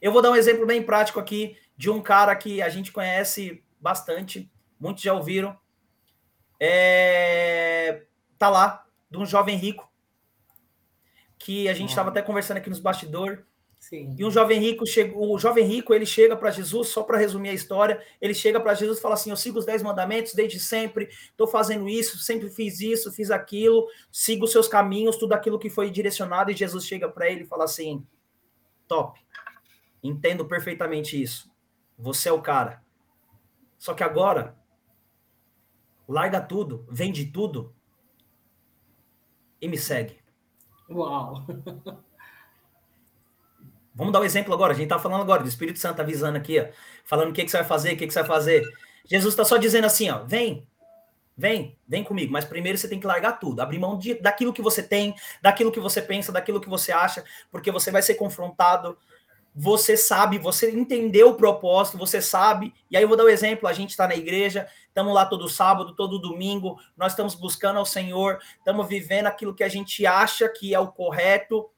[0.00, 3.64] Eu vou dar um exemplo bem prático aqui de um cara que a gente conhece
[3.80, 5.58] bastante, muitos já ouviram.
[6.60, 8.04] É...
[8.38, 9.90] Tá lá, de um jovem rico,
[11.38, 13.40] que a gente estava até conversando aqui nos bastidores.
[13.78, 14.14] Sim.
[14.18, 17.50] E um jovem rico chega, o jovem rico ele chega para Jesus, só para resumir
[17.50, 20.58] a história, ele chega para Jesus e fala assim: Eu sigo os dez mandamentos desde
[20.58, 25.58] sempre, estou fazendo isso, sempre fiz isso, fiz aquilo, sigo os seus caminhos, tudo aquilo
[25.58, 26.50] que foi direcionado.
[26.50, 28.04] E Jesus chega para ele e fala assim:
[28.88, 29.20] Top,
[30.02, 31.48] entendo perfeitamente isso.
[31.96, 32.82] Você é o cara.
[33.78, 34.57] Só que agora,
[36.08, 37.74] larga tudo, vende tudo
[39.60, 40.18] e me segue.
[40.88, 41.44] Uau!
[43.94, 44.72] Vamos dar um exemplo agora.
[44.72, 46.68] A gente está falando agora do Espírito Santo avisando aqui, ó,
[47.04, 48.64] falando o que, que você vai fazer, o que, que você vai fazer.
[49.04, 50.68] Jesus está só dizendo assim, ó, vem,
[51.36, 52.32] vem, vem comigo.
[52.32, 55.72] Mas primeiro você tem que largar tudo, abrir mão de, daquilo que você tem, daquilo
[55.72, 58.96] que você pensa, daquilo que você acha, porque você vai ser confrontado.
[59.54, 62.72] Você sabe, você entendeu o propósito, você sabe.
[62.90, 65.48] E aí eu vou dar um exemplo: a gente está na igreja, estamos lá todo
[65.48, 70.48] sábado, todo domingo, nós estamos buscando ao Senhor, estamos vivendo aquilo que a gente acha
[70.48, 71.68] que é o correto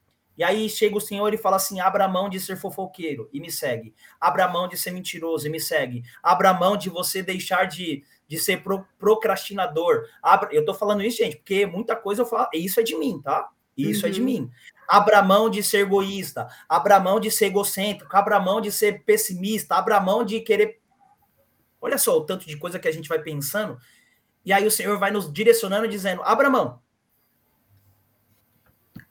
[0.41, 3.51] e aí chega o Senhor e fala assim: abra mão de ser fofoqueiro e me
[3.53, 3.95] segue.
[4.19, 6.03] Abra mão de ser mentiroso e me segue.
[6.23, 10.07] Abra mão de você deixar de, de ser pro, procrastinador.
[10.23, 13.21] Abra, eu tô falando isso, gente, porque muita coisa eu falo, isso é de mim,
[13.21, 13.51] tá?
[13.77, 14.09] Isso uhum.
[14.09, 14.27] é de uhum.
[14.27, 14.51] mim.
[14.91, 19.77] Abra mão de ser egoísta, abra mão de ser egocêntrico, abra mão de ser pessimista,
[19.77, 20.81] abra mão de querer.
[21.81, 23.79] Olha só o tanto de coisa que a gente vai pensando.
[24.45, 26.81] E aí o Senhor vai nos direcionando, dizendo: abra mão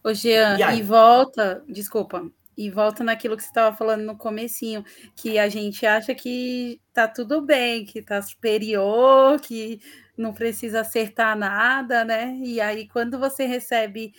[0.03, 4.83] Ô, Jean, e, e, volta, desculpa, e volta naquilo que você estava falando no comecinho,
[5.15, 9.79] que a gente acha que tá tudo bem, que tá superior, que
[10.17, 12.37] não precisa acertar nada, né?
[12.43, 14.13] E aí, quando você recebe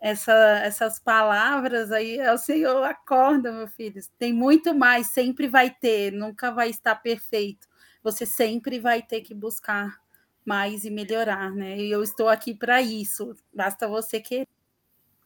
[0.00, 0.32] essa,
[0.62, 4.00] essas palavras, aí é o Senhor acorda, meu filho.
[4.18, 7.66] Tem muito mais, sempre vai ter, nunca vai estar perfeito.
[8.02, 10.00] Você sempre vai ter que buscar
[10.44, 11.76] mais e melhorar, né?
[11.76, 13.34] E eu estou aqui para isso.
[13.52, 14.48] Basta você querer.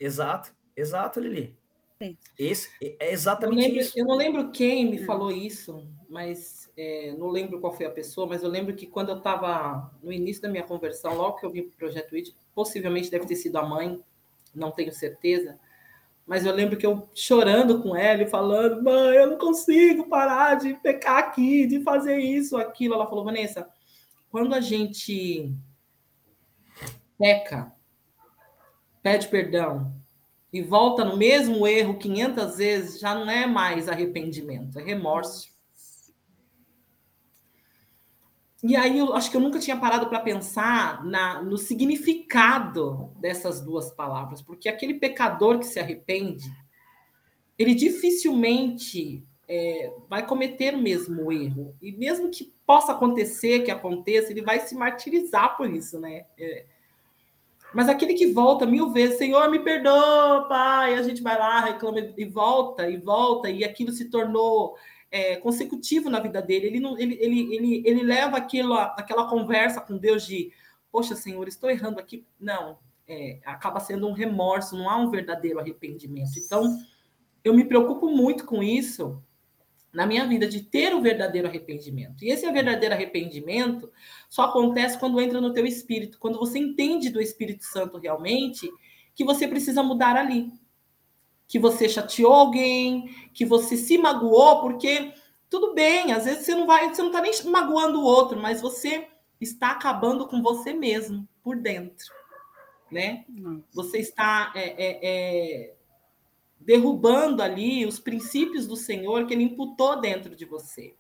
[0.01, 1.57] Exato, exato, Lili.
[2.37, 3.99] Esse, é exatamente eu lembro, isso.
[3.99, 5.05] Eu não lembro quem me hum.
[5.05, 9.11] falou isso, mas é, não lembro qual foi a pessoa, mas eu lembro que quando
[9.11, 12.35] eu estava no início da minha conversão, logo que eu vim para o Projeto IT,
[12.55, 14.03] possivelmente deve ter sido a mãe,
[14.55, 15.59] não tenho certeza,
[16.27, 20.55] mas eu lembro que eu chorando com ela e falando, mãe, eu não consigo parar
[20.55, 22.95] de pecar aqui, de fazer isso, aquilo.
[22.95, 23.69] Ela falou, Vanessa,
[24.31, 25.53] quando a gente
[27.19, 27.73] peca,
[29.03, 29.93] pede perdão
[30.53, 35.51] e volta no mesmo erro 500 vezes, já não é mais arrependimento, é remorso.
[38.63, 43.61] E aí eu acho que eu nunca tinha parado para pensar na, no significado dessas
[43.61, 46.49] duas palavras, porque aquele pecador que se arrepende,
[47.59, 51.75] ele dificilmente é, vai cometer o mesmo erro.
[51.83, 56.25] E mesmo que possa acontecer, que aconteça, ele vai se martirizar por isso, né?
[56.39, 56.65] É,
[57.75, 61.99] mas aquele que volta mil vezes, Senhor, me perdoa, pai, a gente vai lá, reclama
[62.17, 64.77] e volta, e volta, e aquilo se tornou
[65.13, 66.67] é, consecutivo na vida dele.
[66.67, 70.51] Ele, não, ele, ele, ele, ele leva aquilo, aquela conversa com Deus de,
[70.91, 72.27] poxa, Senhor, estou errando aqui.
[72.41, 76.39] Não, é, acaba sendo um remorso, não há um verdadeiro arrependimento.
[76.39, 76.79] Então,
[77.45, 79.23] eu me preocupo muito com isso,
[79.93, 82.25] na minha vida de ter o verdadeiro arrependimento.
[82.25, 83.93] E esse verdadeiro arrependimento
[84.31, 88.71] só acontece quando entra no teu espírito, quando você entende do Espírito Santo realmente
[89.15, 90.51] que você precisa mudar ali.
[91.53, 95.13] Que você chateou alguém, que você se magoou, porque
[95.51, 98.63] tudo bem, às vezes você não vai, você não está nem magoando o outro, mas
[98.63, 99.07] você
[99.39, 102.07] está acabando com você mesmo por dentro,
[102.91, 103.27] né?
[103.29, 103.63] Nossa.
[103.75, 105.75] Você está é, é, é,
[106.59, 110.95] derrubando ali os princípios do Senhor que Ele imputou dentro de você.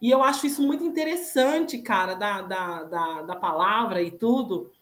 [0.00, 4.72] E eu acho isso muito interessante, cara, da, da, da, da palavra e tudo,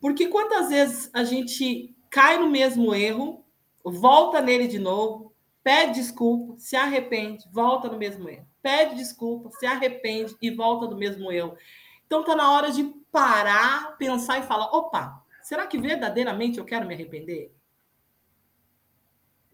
[0.00, 3.45] porque quantas vezes a gente cai no mesmo erro,
[3.90, 8.46] volta nele de novo, pede desculpa, se arrepende, volta no mesmo erro.
[8.62, 11.56] Pede desculpa, se arrepende e volta do mesmo erro.
[12.06, 16.86] Então tá na hora de parar, pensar e falar: opa, será que verdadeiramente eu quero
[16.86, 17.54] me arrepender?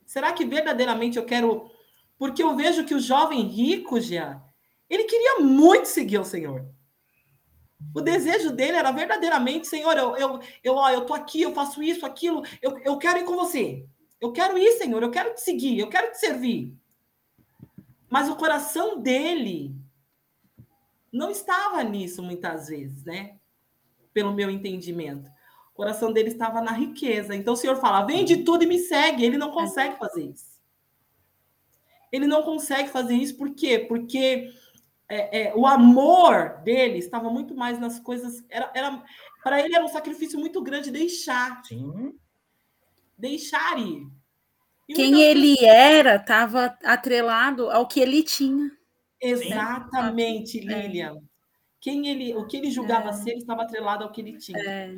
[0.06, 1.70] Será que verdadeiramente eu quero.
[2.18, 4.40] Porque eu vejo que o jovem rico já,
[4.88, 6.66] ele queria muito seguir o Senhor.
[7.94, 11.82] O desejo dele era verdadeiramente, Senhor, eu, eu, eu, ó, eu tô aqui, eu faço
[11.82, 13.86] isso, aquilo, eu, eu quero ir com você.
[14.22, 16.72] Eu quero ir, Senhor, eu quero te seguir, eu quero te servir.
[18.08, 19.74] Mas o coração dele
[21.12, 23.40] não estava nisso muitas vezes, né?
[24.14, 25.28] Pelo meu entendimento.
[25.72, 27.34] O coração dele estava na riqueza.
[27.34, 29.24] Então o Senhor fala: vende tudo e me segue.
[29.24, 30.52] Ele não consegue fazer isso.
[32.12, 33.80] Ele não consegue fazer isso por quê?
[33.80, 34.52] Porque
[35.08, 38.44] é, é, o amor dele estava muito mais nas coisas.
[38.48, 39.02] Era, era
[39.42, 41.60] para ele era um sacrifício muito grande deixar.
[41.64, 42.14] Sim
[43.22, 44.02] deixar ir.
[44.88, 45.62] E Quem ele vezes...
[45.62, 48.68] era estava atrelado ao que ele tinha.
[49.20, 50.66] Exatamente, Sim.
[50.66, 51.16] Lilian.
[51.80, 53.12] Quem ele, o que ele julgava é.
[53.12, 54.58] ser estava atrelado ao que ele tinha.
[54.58, 54.92] É.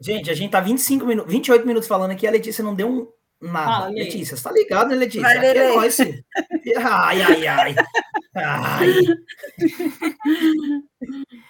[0.00, 3.12] Gente, a gente tá 25 minutos, 28 minutos falando aqui, a Letícia não deu um
[3.40, 3.88] nada.
[3.88, 5.22] Letícia, você tá ligado, né, Letícia?
[5.22, 5.98] Vai, é nóis.
[6.00, 7.74] ai, ai, ai.
[8.36, 8.86] ai.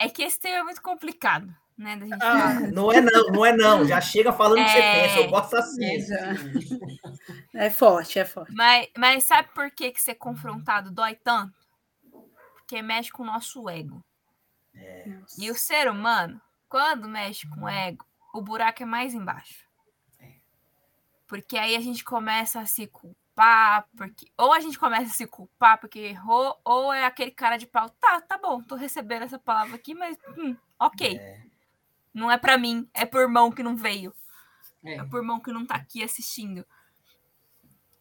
[0.00, 1.96] É que esse tema é muito complicado né?
[1.96, 3.86] Da gente ah, não é não, não é não.
[3.86, 4.64] Já chega falando o é...
[4.64, 5.02] que você é.
[5.02, 5.20] pensa.
[5.20, 5.86] Eu gosto assim.
[7.54, 8.52] É forte, é forte.
[8.52, 11.56] Mas, mas sabe por que, que ser confrontado dói tanto?
[12.54, 14.04] Porque mexe com o nosso ego.
[14.74, 15.08] É.
[15.38, 19.64] E o ser humano, quando mexe com o ego, o buraco é mais embaixo.
[20.20, 20.32] É.
[21.26, 25.26] Porque aí a gente começa a se culpar, porque ou a gente começa a se
[25.26, 29.38] culpar porque errou, ou é aquele cara de pau, tá, tá bom, tô recebendo essa
[29.38, 31.16] palavra aqui, mas hum, ok.
[31.16, 31.47] É.
[32.18, 34.12] Não é para mim, é por irmão que não veio.
[34.84, 34.96] É.
[34.96, 36.66] é por irmão que não tá aqui assistindo.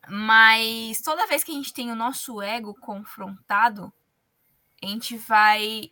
[0.09, 3.93] Mas toda vez que a gente tem o nosso ego confrontado,
[4.81, 5.91] a gente vai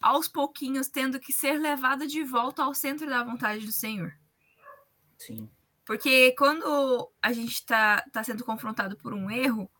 [0.00, 4.12] aos pouquinhos tendo que ser levado de volta ao centro da vontade do Senhor.
[5.18, 5.50] Sim.
[5.84, 9.70] Porque quando a gente está tá sendo confrontado por um erro,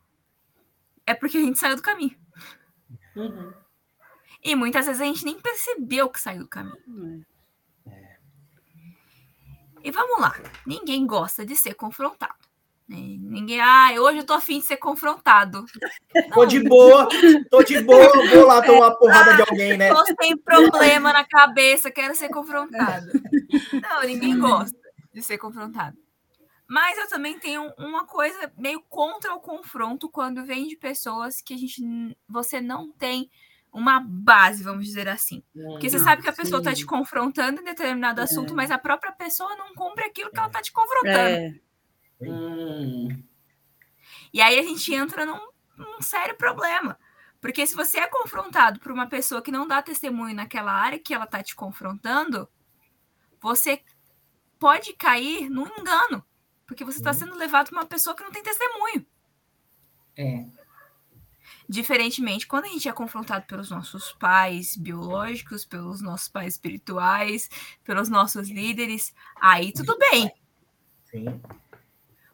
[1.06, 2.18] é porque a gente saiu do caminho.
[3.14, 3.52] Uhum.
[4.42, 7.24] E muitas vezes a gente nem percebeu que saiu do caminho.
[7.32, 7.35] É.
[9.86, 10.34] E vamos lá,
[10.66, 12.34] ninguém gosta de ser confrontado.
[12.88, 12.96] Né?
[13.20, 15.64] Ninguém, ah, hoje eu tô afim de ser confrontado.
[16.12, 16.30] Não.
[16.34, 17.08] Tô de boa,
[17.48, 19.94] tô de boa, vou lá tomar uma porrada ah, de alguém, né?
[19.94, 23.06] Tô sem problema na cabeça, quero ser confrontado.
[23.80, 24.76] Não, ninguém gosta
[25.14, 25.96] de ser confrontado.
[26.68, 31.54] Mas eu também tenho uma coisa meio contra o confronto quando vem de pessoas que
[31.54, 31.80] a gente
[32.28, 33.30] você não tem
[33.76, 35.42] uma base, vamos dizer assim.
[35.52, 38.24] Porque você sabe que a pessoa está te confrontando em determinado é.
[38.24, 41.18] assunto, mas a própria pessoa não cumpre aquilo que ela está te confrontando.
[41.18, 41.60] É.
[42.22, 43.22] Hum.
[44.32, 45.38] E aí a gente entra num,
[45.76, 46.98] num sério problema.
[47.38, 51.12] Porque se você é confrontado por uma pessoa que não dá testemunho naquela área que
[51.12, 52.48] ela está te confrontando,
[53.42, 53.82] você
[54.58, 56.24] pode cair num engano.
[56.66, 57.14] Porque você está hum.
[57.14, 59.06] sendo levado por uma pessoa que não tem testemunho.
[60.16, 60.46] É.
[61.68, 67.50] Diferentemente, quando a gente é confrontado pelos nossos pais biológicos, pelos nossos pais espirituais,
[67.82, 70.30] pelos nossos líderes, aí tudo bem.
[71.10, 71.40] Sim.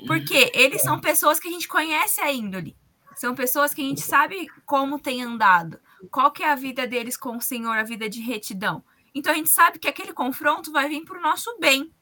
[0.06, 2.76] Porque eles são pessoas que a gente conhece a índole.
[3.14, 5.78] São pessoas que a gente sabe como tem andado.
[6.10, 8.82] Qual que é a vida deles com o Senhor, a vida de retidão.
[9.14, 11.92] Então a gente sabe que aquele confronto vai vir para o nosso bem.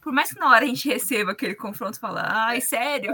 [0.00, 3.12] Por mais que na hora a gente receba aquele confronto e fala, ai, sério?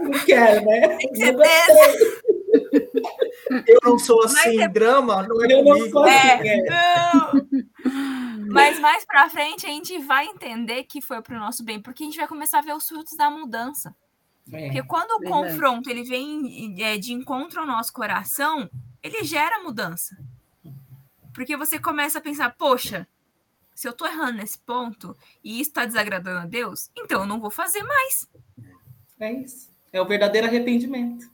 [0.00, 0.96] Não quero, né?
[0.96, 2.22] Tem certeza.
[3.66, 4.68] Eu não sou assim, é...
[4.68, 5.78] drama, não é eu comigo.
[5.78, 7.14] Não sou é, assim, é.
[7.14, 8.48] Não.
[8.52, 12.06] Mas mais pra frente a gente vai entender que foi pro nosso bem, porque a
[12.06, 13.94] gente vai começar a ver os frutos da mudança.
[14.52, 15.50] É, porque quando o verdade.
[15.50, 18.68] confronto ele vem é, de encontro ao nosso coração,
[19.02, 20.16] ele gera mudança.
[21.32, 23.06] Porque você começa a pensar, poxa,
[23.74, 27.40] se eu tô errando nesse ponto e isso está desagradando a Deus, então eu não
[27.40, 28.28] vou fazer mais.
[29.18, 29.70] É isso.
[29.92, 31.30] É o verdadeiro arrependimento.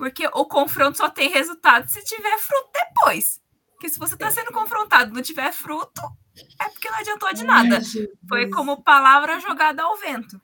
[0.00, 3.38] Porque o confronto só tem resultado se tiver fruto depois.
[3.72, 4.30] Porque se você está é.
[4.30, 6.00] sendo confrontado e não tiver fruto,
[6.58, 7.82] é porque não adiantou de nada.
[8.26, 10.40] Foi como palavra jogada ao vento.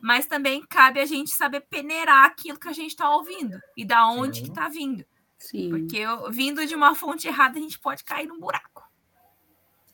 [0.00, 4.06] Mas também cabe a gente saber peneirar aquilo que a gente está ouvindo e da
[4.06, 4.42] onde Sim.
[4.44, 5.04] que está vindo.
[5.36, 5.70] Sim.
[5.70, 8.88] Porque vindo de uma fonte errada, a gente pode cair num buraco.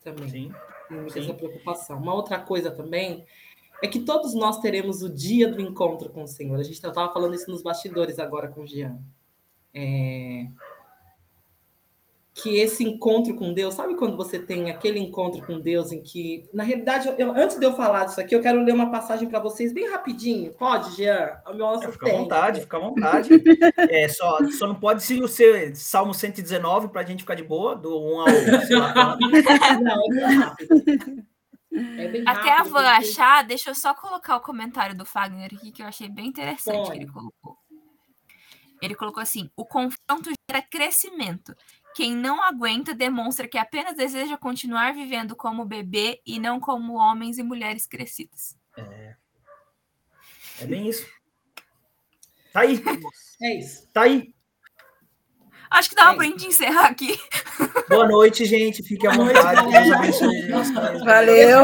[0.03, 0.29] Também.
[0.29, 0.53] Sim.
[1.15, 1.97] Essa preocupação.
[1.97, 3.25] Uma outra coisa também
[3.81, 6.59] é que todos nós teremos o dia do encontro com o Senhor.
[6.59, 8.99] A gente estava falando isso nos bastidores agora com o Jean.
[9.73, 10.45] É...
[12.33, 16.47] Que esse encontro com Deus, sabe quando você tem aquele encontro com Deus em que,
[16.53, 19.39] na realidade, eu, antes de eu falar disso aqui, eu quero ler uma passagem para
[19.39, 20.53] vocês bem rapidinho.
[20.53, 21.41] Pode, Jean?
[21.55, 23.29] Nossa, é, fica à vontade, fica à vontade.
[23.77, 27.43] é, só, só não pode ser o seu Salmo 119 para a gente ficar de
[27.43, 28.29] boa, do 1 ao 1.
[29.83, 31.30] não, é rápido.
[31.73, 33.09] É Até a Van porque...
[33.09, 36.75] achar, deixa eu só colocar o comentário do Fagner aqui, que eu achei bem interessante
[36.75, 36.91] Bom.
[36.91, 37.57] que ele colocou.
[38.81, 41.55] Ele colocou assim: o confronto gera crescimento.
[41.95, 47.37] Quem não aguenta demonstra que apenas deseja continuar vivendo como bebê e não como homens
[47.37, 48.57] e mulheres crescidas.
[48.77, 49.15] É,
[50.61, 51.05] é bem isso.
[52.51, 52.81] Tá aí.
[53.43, 53.87] É isso.
[53.91, 54.35] Tá aí.
[55.71, 56.15] Acho que dava é.
[56.15, 57.17] para a gente encerrar aqui.
[57.87, 58.83] Boa noite, gente.
[58.83, 59.71] Fique à vontade.
[61.05, 61.63] Valeu.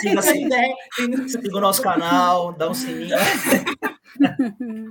[0.00, 3.16] Siga, siga o nosso canal, dá um sininho.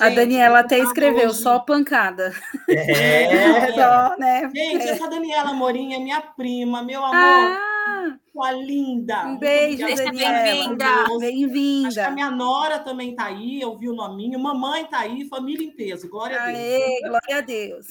[0.00, 2.34] a Daniela até escreveu, só pancada.
[2.68, 4.50] É, só, né?
[4.52, 4.90] Gente, é.
[4.90, 7.14] essa Daniela Morinha é minha prima, meu amor.
[7.16, 9.24] Ah, sua linda.
[9.24, 10.86] Um beijo, Bem-vinda.
[11.18, 12.06] Bem-vinda.
[12.06, 14.38] a minha nora também está aí, eu vi o nominho.
[14.38, 16.06] Mamãe está aí, família em peso.
[16.10, 17.08] Glória Aê, a Deus.
[17.08, 17.86] Glória a Deus.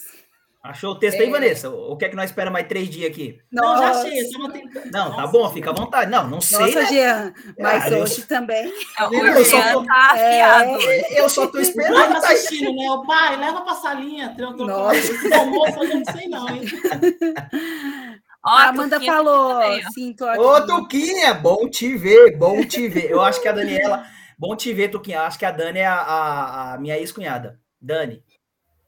[0.64, 1.24] Achou o texto é.
[1.24, 1.70] aí, Vanessa?
[1.70, 3.40] O que é que nós esperamos mais três dias aqui?
[3.52, 4.32] Não, já achei.
[4.32, 6.10] Não, Nossa, tá bom, fica à vontade.
[6.10, 6.60] Não, não sei.
[6.60, 6.88] Nossa, né?
[6.88, 8.28] Jean, mas ah, hoje eu...
[8.28, 8.74] também.
[9.12, 9.86] Eu, só tô...
[9.86, 10.14] tá.
[10.18, 12.20] É, eu só tô esperando.
[12.20, 12.90] Tá assistindo, né?
[12.90, 14.36] O pai, leva pra salinha.
[14.40, 15.38] Nossa.
[15.38, 16.64] Almoço eu não sei, não, hein?
[18.46, 19.60] a Amanda falou,
[19.94, 20.40] sim, tô aqui.
[20.40, 23.10] Ô, Tuquinha, bom te ver, bom te ver.
[23.10, 24.06] Eu acho que a Daniela,
[24.38, 25.22] bom te ver, Tuquinha.
[25.22, 27.60] Acho que a Dani é a, a, a minha ex-cunhada.
[27.82, 28.24] Dani,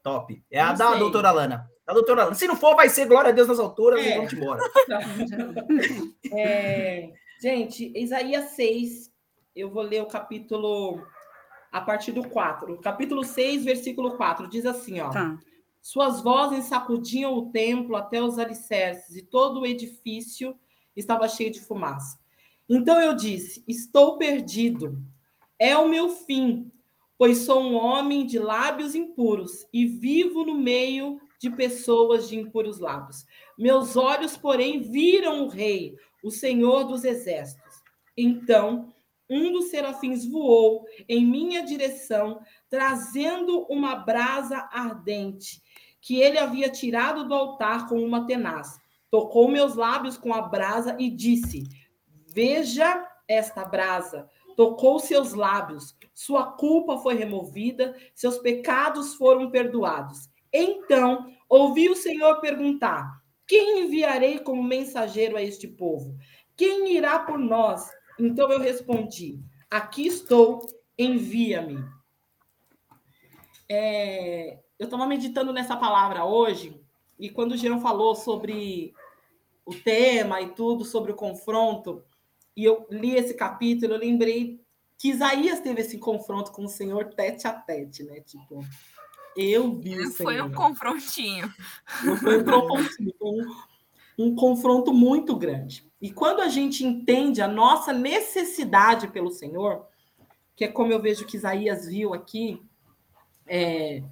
[0.02, 0.42] top.
[0.50, 1.68] É a da doutora Lana.
[1.86, 2.34] A doutora Lana.
[2.34, 4.10] Se não for, vai ser glória a Deus nas alturas é.
[4.10, 4.60] e vamos embora.
[6.30, 9.10] É, gente, Isaías 6,
[9.56, 11.02] eu vou ler o capítulo
[11.72, 12.78] a partir do 4.
[12.80, 15.10] Capítulo 6, versículo 4, diz assim, ó.
[15.10, 15.38] Tá.
[15.88, 20.54] Suas vozes sacudiam o templo até os alicerces, e todo o edifício
[20.94, 22.18] estava cheio de fumaça.
[22.68, 25.02] Então eu disse: Estou perdido.
[25.58, 26.70] É o meu fim,
[27.16, 32.78] pois sou um homem de lábios impuros e vivo no meio de pessoas de impuros
[32.78, 33.24] lábios.
[33.58, 37.76] Meus olhos, porém, viram o Rei, o Senhor dos Exércitos.
[38.14, 38.92] Então
[39.28, 45.62] um dos serafins voou em minha direção, trazendo uma brasa ardente
[46.00, 48.78] que ele havia tirado do altar com uma tenaz.
[49.10, 51.64] Tocou meus lábios com a brasa e disse:
[52.26, 54.28] Veja esta brasa.
[54.56, 60.28] Tocou seus lábios, sua culpa foi removida, seus pecados foram perdoados.
[60.52, 66.16] Então ouvi o Senhor perguntar: Quem enviarei como mensageiro a este povo?
[66.56, 67.88] Quem irá por nós?
[68.18, 69.40] Então eu respondi:
[69.70, 70.66] Aqui estou,
[70.98, 71.84] envia-me.
[73.68, 76.80] É, eu estava meditando nessa palavra hoje,
[77.18, 78.94] e quando o Jean falou sobre
[79.64, 82.02] o tema e tudo, sobre o confronto,
[82.56, 84.60] e eu li esse capítulo, eu lembrei
[84.96, 88.20] que Isaías teve esse confronto com o Senhor tete a tete, né?
[88.20, 88.64] Tipo,
[89.36, 90.46] eu vi o Foi Senhor.
[90.46, 91.54] um confrontinho.
[92.20, 93.54] Foi um confrontinho, um,
[94.18, 95.87] um confronto muito grande.
[96.00, 99.86] E quando a gente entende a nossa necessidade pelo Senhor,
[100.54, 102.62] que é como eu vejo que Isaías viu aqui,
[103.46, 104.02] é,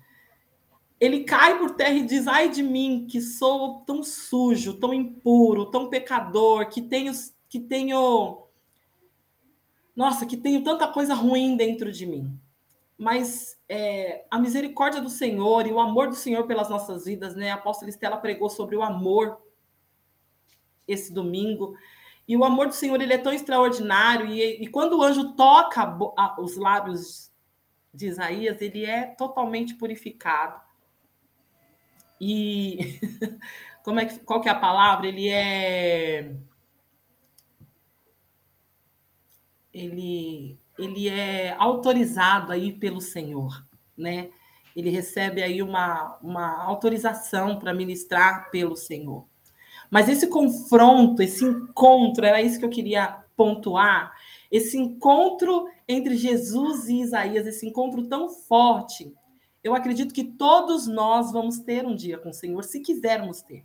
[0.99, 5.71] ele cai por terra e diz: Ai de mim, que sou tão sujo, tão impuro,
[5.71, 7.13] tão pecador, que tenho,
[7.49, 8.43] que tenho.
[9.95, 12.39] Nossa, que tenho tanta coisa ruim dentro de mim.
[12.99, 17.51] Mas é, a misericórdia do Senhor e o amor do Senhor pelas nossas vidas, né?
[17.51, 19.39] A apóstola Estela pregou sobre o amor
[20.87, 21.77] esse domingo.
[22.29, 24.27] E o amor do Senhor ele é tão extraordinário.
[24.27, 25.83] E, e quando o anjo toca
[26.17, 27.33] a, os lábios
[27.93, 30.61] de Isaías, ele é totalmente purificado.
[32.21, 32.99] E
[33.85, 35.07] como é que, qual que é a palavra?
[35.07, 36.35] Ele é
[39.73, 43.67] ele ele é autorizado aí pelo Senhor,
[43.97, 44.31] né?
[44.75, 49.27] Ele recebe aí uma, uma autorização para ministrar pelo Senhor.
[49.91, 54.13] Mas esse confronto, esse encontro, era isso que eu queria pontuar,
[54.51, 59.15] esse encontro entre Jesus e Isaías, esse encontro tão forte,
[59.63, 63.65] eu acredito que todos nós vamos ter um dia com o Senhor, se quisermos ter.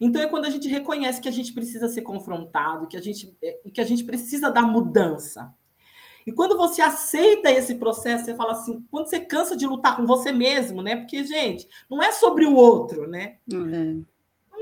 [0.00, 3.34] Então é quando a gente reconhece que a gente precisa ser confrontado, que a gente,
[3.42, 5.54] é, que a gente precisa da mudança.
[6.26, 10.06] E quando você aceita esse processo, você fala assim, quando você cansa de lutar com
[10.06, 10.96] você mesmo, né?
[10.96, 13.38] Porque, gente, não é sobre o outro, né?
[13.52, 14.04] Uhum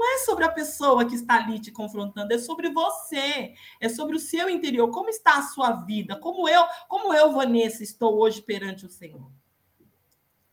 [0.01, 4.16] não é sobre a pessoa que está ali te confrontando, é sobre você, é sobre
[4.16, 4.90] o seu interior.
[4.90, 6.16] Como está a sua vida?
[6.16, 9.30] Como eu, como eu, Vanessa, estou hoje perante o Senhor?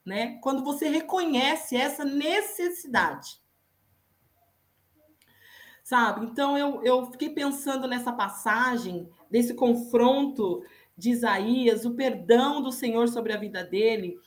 [0.05, 0.37] Né?
[0.41, 3.39] Quando você reconhece essa necessidade.
[5.81, 6.25] Sabe?
[6.25, 10.61] Então eu, eu fiquei pensando nessa passagem, desse confronto
[10.97, 14.19] de Isaías, o perdão do Senhor sobre a vida dele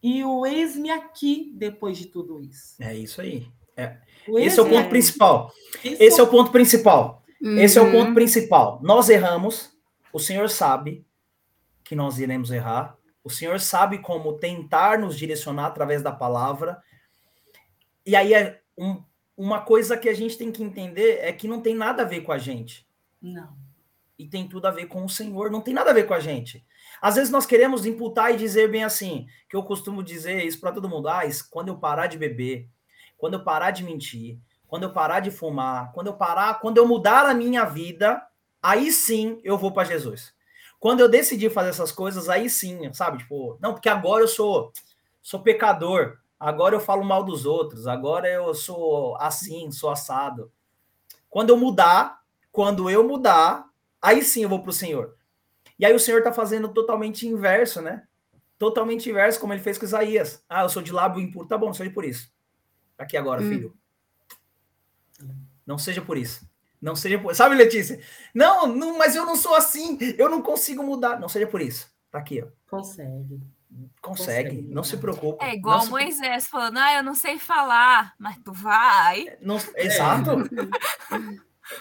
[0.00, 2.80] e o eis-me aqui depois de tudo isso.
[2.80, 3.57] É isso aí.
[3.78, 3.96] É.
[4.36, 5.52] Esse é o ponto principal.
[5.84, 7.22] Esse é o ponto principal.
[7.40, 7.58] Uhum.
[7.58, 8.80] Esse é o ponto principal.
[8.82, 9.70] Nós erramos,
[10.12, 11.06] o Senhor sabe
[11.84, 16.82] que nós iremos errar, o Senhor sabe como tentar nos direcionar através da palavra.
[18.04, 19.02] E aí é um,
[19.36, 22.22] uma coisa que a gente tem que entender é que não tem nada a ver
[22.22, 22.86] com a gente.
[23.22, 23.56] Não.
[24.18, 26.20] E tem tudo a ver com o Senhor, não tem nada a ver com a
[26.20, 26.66] gente.
[27.00, 30.72] Às vezes nós queremos imputar e dizer bem assim, que eu costumo dizer isso para
[30.72, 32.68] todo mundo, ah, quando eu parar de beber,
[33.18, 34.38] quando eu parar de mentir,
[34.68, 38.22] quando eu parar de fumar, quando eu parar, quando eu mudar a minha vida,
[38.62, 40.32] aí sim eu vou para Jesus.
[40.78, 43.18] Quando eu decidi fazer essas coisas, aí sim, sabe?
[43.18, 44.72] Tipo, não, porque agora eu sou
[45.20, 50.52] sou pecador, agora eu falo mal dos outros, agora eu sou assim, sou assado.
[51.28, 52.20] Quando eu mudar,
[52.52, 53.66] quando eu mudar,
[54.00, 55.16] aí sim eu vou para o Senhor.
[55.78, 58.04] E aí o Senhor está fazendo totalmente inverso, né?
[58.58, 60.42] Totalmente inverso, como ele fez com Isaías.
[60.48, 61.48] Ah, eu sou de lábio impuro.
[61.48, 62.30] Tá bom, seja por isso
[62.98, 63.48] aqui agora, hum.
[63.48, 63.74] filho.
[65.66, 66.48] Não seja por isso.
[66.80, 67.34] Não seja por.
[67.34, 68.00] Sabe, Letícia?
[68.34, 69.98] Não, não, mas eu não sou assim.
[70.16, 71.18] Eu não consigo mudar.
[71.18, 71.90] Não seja por isso.
[72.10, 72.46] Tá aqui, ó.
[72.68, 73.40] Consegue.
[74.00, 75.44] Consegue, Consegue não se preocupe.
[75.44, 75.90] É igual se...
[75.90, 79.36] Moisés falando: ah, eu não sei falar, mas tu vai.
[79.42, 79.56] Não...
[79.76, 80.30] Exato.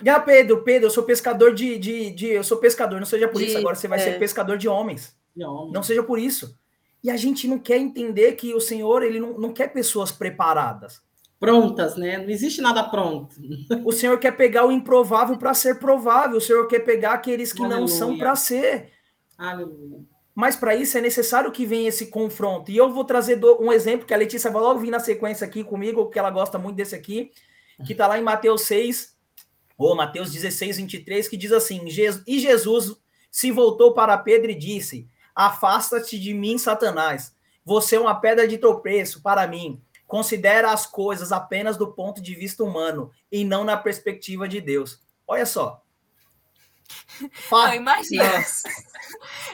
[0.03, 3.39] Já, Pedro, Pedro, eu sou pescador de, de, de, Eu sou pescador, não seja por
[3.39, 3.57] de, isso.
[3.57, 4.03] Agora você vai é.
[4.03, 5.15] ser pescador de homens.
[5.34, 5.74] de homens.
[5.74, 6.59] Não seja por isso.
[7.01, 11.01] E a gente não quer entender que o Senhor ele não, não quer pessoas preparadas.
[11.39, 12.17] Prontas, né?
[12.17, 13.35] Não existe nada pronto.
[13.85, 16.38] O Senhor quer pegar o improvável para ser provável.
[16.38, 17.79] O Senhor quer pegar aqueles que Aleluia.
[17.79, 18.91] não são para ser.
[19.38, 19.99] Aleluia.
[20.33, 22.71] Mas para isso é necessário que venha esse confronto.
[22.71, 25.63] E eu vou trazer um exemplo que a Letícia vai logo vir na sequência aqui
[25.63, 27.31] comigo, porque ela gosta muito desse aqui,
[27.85, 29.15] que está lá em Mateus 6,
[29.77, 31.81] ou Mateus 16, 23, que diz assim:
[32.27, 32.95] E Jesus
[33.31, 37.35] se voltou para Pedro e disse: Afasta-te de mim, Satanás.
[37.63, 39.81] Você é uma pedra de tropeço para mim.
[40.08, 44.99] Considera as coisas apenas do ponto de vista humano e não na perspectiva de Deus.
[45.28, 45.84] Olha só.
[47.49, 48.24] Fa imagina.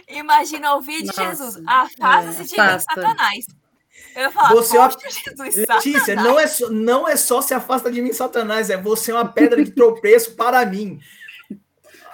[0.08, 1.12] imagina ouvir de.
[1.12, 1.60] Jesus.
[1.66, 3.45] Afasta-se de mim, Satanás.
[4.16, 7.99] Eu falo, você, ó, Jesus, Letícia, não é, só, não é só se afasta de
[7.99, 10.99] mim, Satanás, é você é uma pedra de tropeço para mim.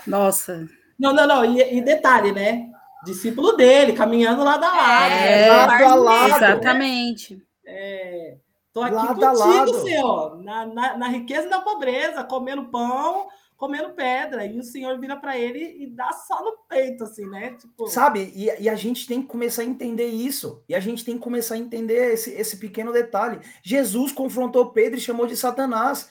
[0.08, 0.66] Nossa.
[0.98, 1.44] Não, não, não.
[1.44, 2.70] E, e detalhe, né?
[3.04, 5.12] discípulo dele, caminhando lado a lado.
[5.14, 5.50] É, né?
[5.50, 6.36] lado a lado.
[6.36, 7.42] Exatamente.
[7.72, 8.38] É,
[8.74, 13.93] tô aqui lado contigo, Senhor, na, na, na, riqueza e na pobreza, comendo pão, comendo
[13.93, 14.43] pedra.
[14.43, 17.51] E o Senhor vira para ele e dá só no peito, assim, né?
[17.53, 17.88] Tipo...
[17.88, 18.32] Sabe?
[18.36, 20.63] E, e, a gente tem que começar a entender isso.
[20.67, 23.39] E a gente tem que começar a entender esse, esse pequeno detalhe.
[23.61, 26.09] Jesus confrontou Pedro e chamou de Satanás.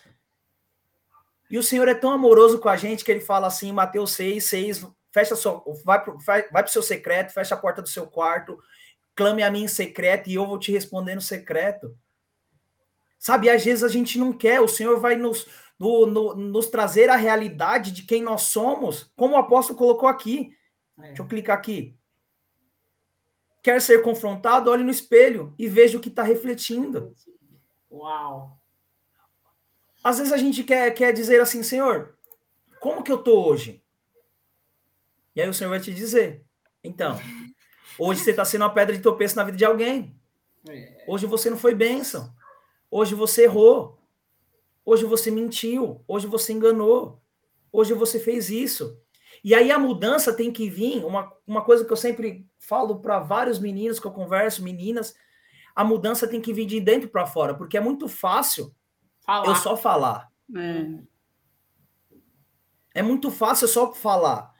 [1.50, 4.44] E o Senhor é tão amoroso com a gente que ele fala assim, Mateus 6,
[4.44, 8.58] 6, fecha sua, vai para o seu secreto, fecha a porta do seu quarto,
[9.18, 11.98] clame a mim em secreto e eu vou te responder no secreto.
[13.18, 15.44] Sabe, às vezes a gente não quer, o Senhor vai nos,
[15.76, 20.56] no, no, nos trazer a realidade de quem nós somos, como o apóstolo colocou aqui.
[21.00, 21.08] É.
[21.08, 21.98] Deixa eu clicar aqui.
[23.60, 24.70] Quer ser confrontado?
[24.70, 27.12] Olhe no espelho e veja o que está refletindo.
[27.90, 28.56] Uau!
[30.04, 32.16] Às vezes a gente quer, quer dizer assim, Senhor,
[32.78, 33.82] como que eu tô hoje?
[35.34, 36.44] E aí o Senhor vai te dizer:
[36.84, 37.18] então,
[37.98, 40.14] hoje você está sendo uma pedra de tropeço na vida de alguém.
[40.68, 41.04] É.
[41.06, 42.32] Hoje você não foi bênção.
[42.90, 43.98] Hoje você errou.
[44.84, 46.02] Hoje você mentiu.
[46.06, 47.20] Hoje você enganou.
[47.72, 48.98] Hoje você fez isso.
[49.42, 53.20] E aí a mudança tem que vir, uma, uma coisa que eu sempre falo para
[53.20, 55.14] vários meninos que eu converso, meninas,
[55.74, 58.74] a mudança tem que vir de dentro para fora, porque é muito fácil
[59.24, 59.46] falar.
[59.46, 60.28] eu só falar.
[60.56, 60.86] É.
[62.96, 64.52] é muito fácil eu só falar.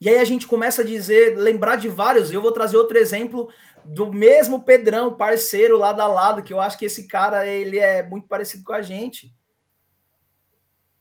[0.00, 3.48] E aí a gente começa a dizer, lembrar de vários, eu vou trazer outro exemplo
[3.84, 8.02] do mesmo Pedrão, parceiro lado a lado, que eu acho que esse cara, ele é
[8.02, 9.34] muito parecido com a gente.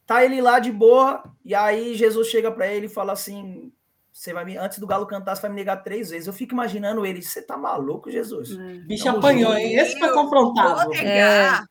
[0.05, 3.71] Tá ele lá de boa, e aí Jesus chega para ele e fala assim:
[4.11, 6.27] você vai me, antes do galo cantar, você vai me negar três vezes.
[6.27, 8.57] Eu fico imaginando ele, você tá maluco, Jesus?
[8.57, 8.73] É.
[8.85, 9.75] Bicho apanhou, hein?
[9.75, 10.91] Esse foi confrontado.
[10.95, 11.61] É.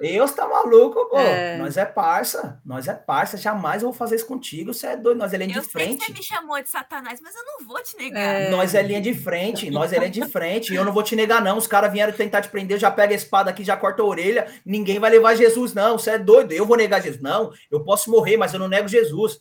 [0.00, 1.18] Eu está maluco, pô.
[1.18, 1.56] É.
[1.56, 3.36] Nós é parça, nós é parça.
[3.36, 4.74] Jamais eu vou fazer isso contigo.
[4.74, 6.04] Você é doido, nós é linha eu de frente.
[6.04, 8.20] você me chamou de Satanás, mas eu não vou te negar.
[8.20, 8.50] É.
[8.50, 10.74] Nós é linha de frente, nós é linha de frente.
[10.74, 11.56] eu não vou te negar, não.
[11.56, 14.52] Os caras vieram tentar te prender, já pega a espada aqui, já corta a orelha.
[14.64, 15.96] Ninguém vai levar Jesus, não.
[15.96, 16.52] Você é doido.
[16.52, 17.22] Eu vou negar Jesus.
[17.22, 19.38] Não, eu posso morrer, mas eu não nego Jesus.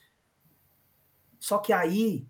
[1.39, 2.27] Só que aí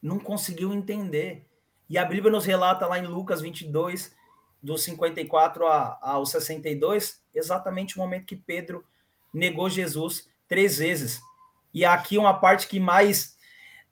[0.00, 1.44] não conseguiu entender.
[1.88, 4.14] E a Bíblia nos relata lá em Lucas 22,
[4.62, 5.66] do 54
[6.00, 8.84] ao 62, exatamente o momento que Pedro
[9.32, 11.20] negou Jesus três vezes.
[11.72, 13.36] E aqui uma parte que mais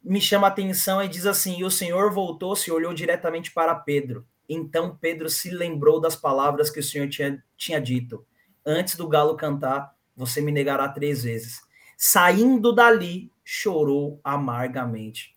[0.03, 3.75] me chama a atenção e diz assim: E o Senhor voltou-se e olhou diretamente para
[3.75, 4.27] Pedro.
[4.49, 8.27] Então Pedro se lembrou das palavras que o Senhor tinha, tinha dito:
[8.65, 11.61] Antes do galo cantar, você me negará três vezes.
[11.97, 15.34] Saindo dali, chorou amargamente.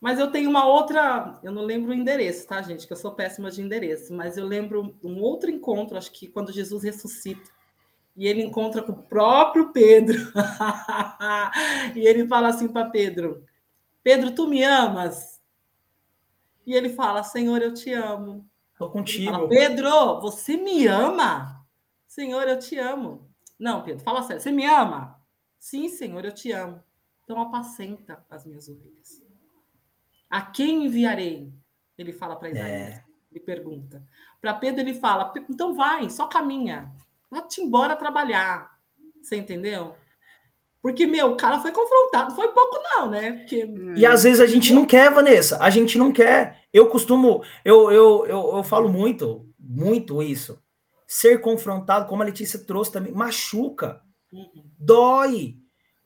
[0.00, 2.86] Mas eu tenho uma outra, eu não lembro o endereço, tá, gente?
[2.86, 6.52] Que eu sou péssima de endereço, mas eu lembro um outro encontro, acho que quando
[6.52, 7.50] Jesus ressuscita.
[8.16, 10.18] E ele encontra com o próprio Pedro.
[11.94, 13.44] e ele fala assim para Pedro:
[14.02, 15.40] Pedro, tu me amas?
[16.66, 18.48] E ele fala: Senhor, eu te amo.
[18.72, 19.30] Estou contigo.
[19.30, 21.64] Fala, Pedro, você me ama?
[22.06, 23.30] Senhor, eu te amo.
[23.58, 24.42] Não, Pedro, fala sério.
[24.42, 25.20] Você me ama?
[25.58, 26.82] Sim, Senhor, eu te amo.
[27.22, 29.22] Então apacenta as minhas ovelhas.
[30.30, 31.52] A quem enviarei?
[31.98, 32.94] Ele fala para Isaías.
[32.94, 33.04] É.
[33.30, 34.02] Ele pergunta.
[34.40, 36.90] Para Pedro, ele fala: então vai, só caminha.
[37.30, 38.70] Vai-te embora trabalhar.
[39.20, 39.94] Você entendeu?
[40.82, 43.32] Porque, meu, o cara foi confrontado, foi pouco, não, né?
[43.32, 43.68] Porque...
[43.96, 45.58] E às vezes a gente não quer, Vanessa.
[45.62, 46.62] A gente não quer.
[46.72, 50.58] Eu costumo, eu, eu, eu, eu falo muito, muito isso.
[51.06, 54.00] Ser confrontado, como a Letícia trouxe também, machuca,
[54.32, 54.64] uhum.
[54.78, 55.56] dói,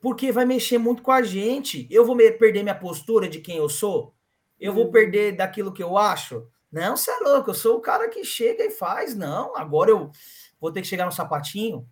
[0.01, 1.87] porque vai mexer muito com a gente.
[1.89, 4.14] Eu vou perder minha postura de quem eu sou?
[4.59, 6.47] Eu vou perder daquilo que eu acho?
[6.71, 9.15] Não, você é louco, eu sou o cara que chega e faz.
[9.15, 10.11] Não, agora eu
[10.59, 11.87] vou ter que chegar no sapatinho,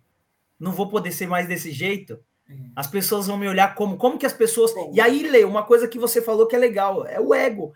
[0.58, 2.22] não vou poder ser mais desse jeito.
[2.48, 2.72] Uhum.
[2.76, 4.72] As pessoas vão me olhar como, como que as pessoas.
[4.92, 7.72] E aí, Lê, uma coisa que você falou que é legal, é o ego.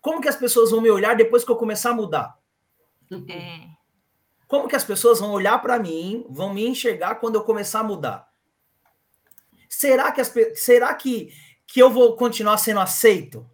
[0.00, 2.38] Como que as pessoas vão me olhar depois que eu começar a mudar?
[3.28, 3.68] É.
[4.46, 7.84] Como que as pessoas vão olhar para mim, vão me enxergar quando eu começar a
[7.84, 8.28] mudar?
[9.68, 11.32] Será que, as, será que,
[11.66, 13.48] que eu vou continuar sendo aceito?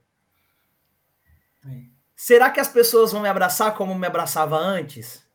[2.23, 5.27] Será que as pessoas vão me abraçar como me abraçava antes?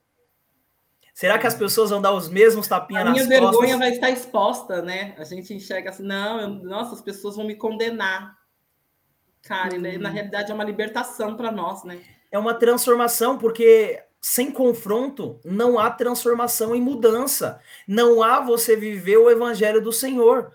[1.15, 3.25] Será que as pessoas vão dar os mesmos tapinhas nas costas?
[3.25, 5.15] A minha vergonha vai estar exposta, né?
[5.17, 8.37] A gente enxerga assim, não, eu, nossa, as pessoas vão me condenar.
[9.41, 9.99] Cara, uhum.
[9.99, 11.99] na realidade é uma libertação para nós, né?
[12.31, 17.59] É uma transformação, porque sem confronto não há transformação e mudança.
[17.87, 20.53] Não há você viver o evangelho do Senhor.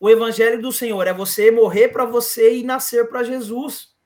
[0.00, 3.97] O evangelho do Senhor é você morrer para você e nascer para Jesus.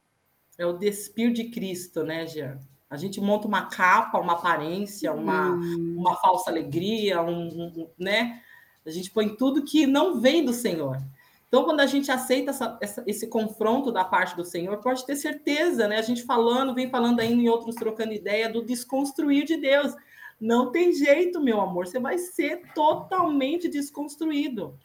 [0.63, 2.61] É o despir de Cristo, né, Jean?
[2.89, 5.97] A gente monta uma capa, uma aparência, uma, hum.
[5.99, 8.41] uma falsa alegria, um, um, né?
[8.87, 11.03] A gente põe tudo que não vem do Senhor.
[11.49, 15.17] Então, quando a gente aceita essa, essa, esse confronto da parte do Senhor, pode ter
[15.17, 15.99] certeza, né?
[15.99, 19.95] A gente falando, vem falando ainda em outros trocando ideia do desconstruir de Deus.
[20.41, 24.79] Não tem jeito, meu amor, você vai ser totalmente desconstruído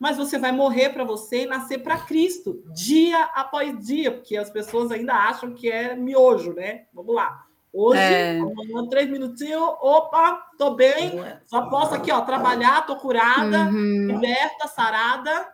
[0.00, 4.48] mas você vai morrer para você e nascer para Cristo, dia após dia, porque as
[4.48, 6.86] pessoas ainda acham que é miojo, né?
[6.94, 7.44] Vamos lá.
[7.70, 8.38] Hoje, é.
[8.38, 11.12] amanhã, três minutinhos, opa, tô bem,
[11.46, 14.06] só posso aqui, ó, trabalhar, tô curada, uhum.
[14.06, 15.46] liberta, sarada.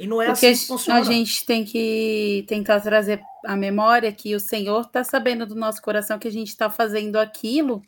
[0.00, 0.98] E não é Porque assim que funciona.
[0.98, 5.80] A gente tem que tentar trazer a memória que o Senhor está sabendo do nosso
[5.82, 7.82] coração que a gente está fazendo aquilo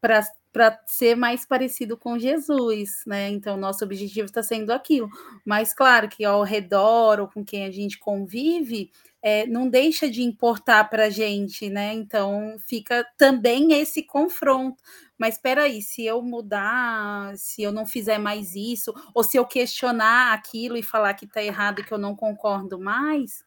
[0.00, 0.22] para
[0.52, 3.28] para ser mais parecido com Jesus, né?
[3.28, 5.08] Então, nosso objetivo está sendo aquilo.
[5.44, 8.90] Mas, claro, que ao redor ou com quem a gente convive,
[9.22, 11.92] é, não deixa de importar para a gente, né?
[11.92, 14.82] Então, fica também esse confronto.
[15.16, 19.46] Mas espera aí, se eu mudar, se eu não fizer mais isso, ou se eu
[19.46, 23.44] questionar aquilo e falar que está errado e que eu não concordo mais,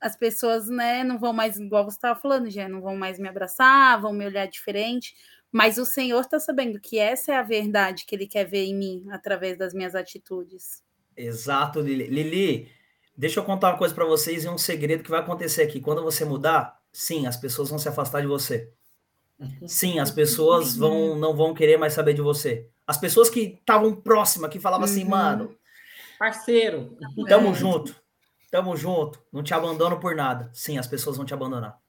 [0.00, 3.28] as pessoas, né, não vão mais, igual você estava falando, já não vão mais me
[3.28, 5.14] abraçar, vão me olhar diferente
[5.56, 8.74] mas o Senhor está sabendo que essa é a verdade que Ele quer ver em
[8.74, 10.82] mim através das minhas atitudes.
[11.16, 12.08] Exato, Lili.
[12.08, 12.70] Lili,
[13.16, 15.80] deixa eu contar uma coisa para vocês e um segredo que vai acontecer aqui.
[15.80, 18.70] Quando você mudar, sim, as pessoas vão se afastar de você.
[19.66, 22.68] Sim, as pessoas vão não vão querer mais saber de você.
[22.86, 25.14] As pessoas que estavam próximas, que falavam assim, uhum.
[25.14, 25.56] assim, mano,
[26.18, 27.54] parceiro, tamo é.
[27.54, 27.96] junto,
[28.50, 30.50] tamo junto, não te abandono por nada.
[30.52, 31.80] Sim, as pessoas vão te abandonar.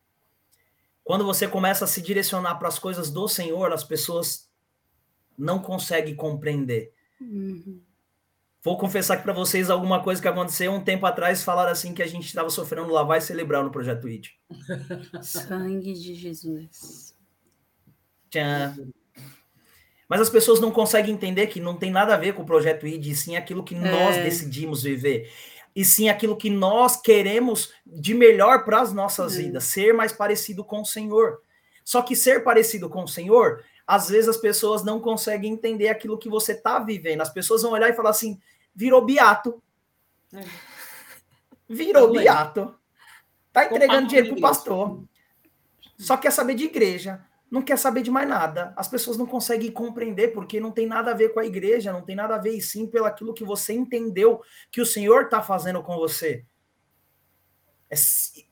[1.07, 4.49] Quando você começa a se direcionar para as coisas do Senhor, as pessoas
[5.37, 6.91] não conseguem compreender.
[7.21, 7.81] Uhum.
[8.61, 11.45] Vou confessar aqui para vocês alguma coisa que aconteceu um tempo atrás.
[11.45, 14.27] Falaram assim que a gente estava sofrendo lavar e celebrar no projeto ID.
[15.23, 17.15] Sangue de Jesus.
[18.29, 18.91] Tchan.
[20.09, 22.85] Mas as pessoas não conseguem entender que não tem nada a ver com o projeto
[22.85, 24.23] ID, sim aquilo que nós é.
[24.23, 25.31] decidimos viver.
[25.77, 29.43] E sim aquilo que nós queremos de melhor para as nossas é.
[29.43, 31.39] vidas, ser mais parecido com o Senhor.
[31.85, 36.17] Só que ser parecido com o Senhor, às vezes as pessoas não conseguem entender aquilo
[36.17, 37.21] que você está vivendo.
[37.21, 38.41] As pessoas vão olhar e falar assim:
[38.73, 39.61] virou beato.
[40.33, 40.43] É.
[41.69, 42.73] Virou beato.
[43.53, 45.03] Tá entregando dinheiro pro pastor.
[45.95, 48.73] Só quer saber de igreja não quer saber de mais nada.
[48.75, 52.01] As pessoas não conseguem compreender porque não tem nada a ver com a igreja, não
[52.01, 54.41] tem nada a ver e sim pelo aquilo que você entendeu
[54.71, 56.43] que o Senhor está fazendo com você.
[57.89, 57.95] É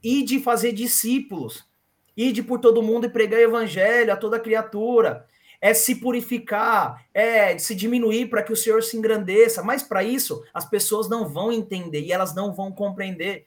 [0.02, 1.68] ir de fazer discípulos,
[2.16, 5.28] de por todo mundo e pregar o evangelho a toda criatura,
[5.60, 9.64] é se purificar, é se diminuir para que o Senhor se engrandeça.
[9.64, 13.46] Mas para isso, as pessoas não vão entender e elas não vão compreender.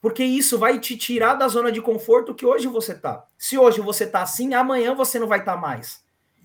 [0.00, 3.26] Porque isso vai te tirar da zona de conforto que hoje você tá.
[3.36, 6.02] Se hoje você tá assim, amanhã você não vai estar tá mais.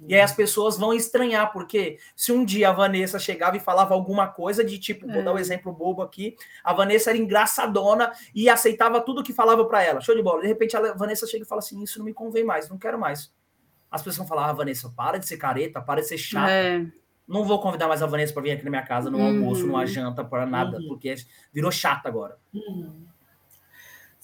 [0.08, 3.94] E aí as pessoas vão estranhar, porque se um dia a Vanessa chegava e falava
[3.94, 5.42] alguma coisa de tipo, vou dar um é.
[5.42, 10.02] exemplo bobo aqui, a Vanessa era engraçadona e aceitava tudo que falava para ela.
[10.02, 10.42] Show de bola.
[10.42, 13.00] De repente a Vanessa chega e fala assim: Isso não me convém mais, não quero
[13.00, 13.34] mais.
[13.90, 16.52] As pessoas vão falar: ah, Vanessa, para de ser careta, para de ser chata.
[16.52, 16.86] É.
[17.28, 19.28] Não vou convidar mais a Vanessa para vir aqui na minha casa, no uhum.
[19.28, 20.90] almoço, numa janta, para nada, uhum.
[20.90, 21.16] porque
[21.52, 22.38] virou chata agora.
[22.54, 23.06] Uhum.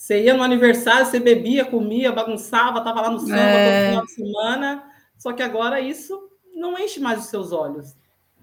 [0.02, 3.86] Você ia no aniversário, você bebia, comia, bagunçava, estava lá no samba é...
[3.86, 4.92] todo final de semana.
[5.16, 7.96] Só que agora isso não enche mais os seus olhos.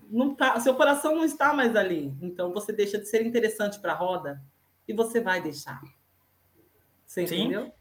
[0.08, 2.14] Não tá, seu coração não está mais ali.
[2.22, 4.40] Então você deixa de ser interessante para a roda
[4.86, 5.80] e você vai deixar.
[7.04, 7.40] Você Sim.
[7.40, 7.72] entendeu?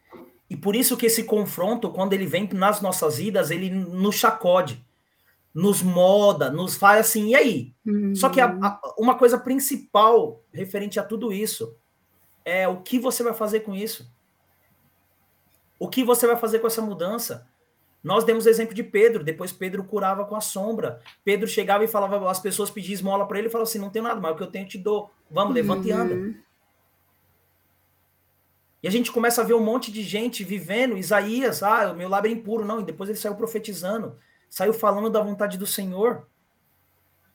[0.49, 4.84] E por isso que esse confronto, quando ele vem nas nossas vidas, ele nos chacode,
[5.53, 7.75] nos moda, nos faz assim, e aí?
[7.86, 8.15] Uhum.
[8.15, 11.78] Só que a, a, uma coisa principal referente a tudo isso
[12.47, 14.09] é o que você vai fazer com isso.
[15.77, 17.45] O que você vai fazer com essa mudança?
[18.01, 21.01] Nós demos o exemplo de Pedro, depois Pedro curava com a sombra.
[21.25, 24.05] Pedro chegava e falava, as pessoas pediam esmola para ele e falava assim: não tenho
[24.05, 25.11] nada, mas o que eu tenho eu te dou.
[25.29, 25.87] Vamos, levanta uhum.
[25.87, 26.39] e anda.
[28.81, 32.07] E a gente começa a ver um monte de gente vivendo, Isaías, ah, o meu
[32.07, 34.17] lábio é impuro, não, e depois ele saiu profetizando,
[34.49, 36.25] saiu falando da vontade do Senhor.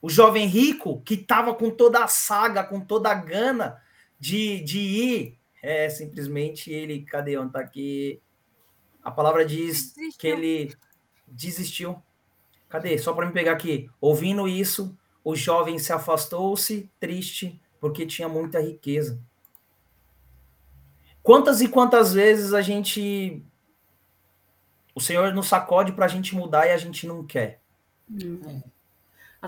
[0.01, 3.82] O jovem rico, que estava com toda a saga, com toda a gana,
[4.23, 8.21] de, de ir, é simplesmente ele, cadê onde tá aqui?
[9.03, 10.17] A palavra diz desistiu.
[10.17, 10.73] que ele
[11.27, 12.01] desistiu.
[12.69, 12.97] Cadê?
[12.97, 13.89] Só para me pegar aqui.
[13.99, 19.21] Ouvindo isso, o jovem se afastou-se, triste, porque tinha muita riqueza.
[21.21, 23.43] Quantas e quantas vezes a gente.
[24.95, 27.59] O Senhor nos sacode para a gente mudar e a gente não quer.
[28.09, 28.61] Hum.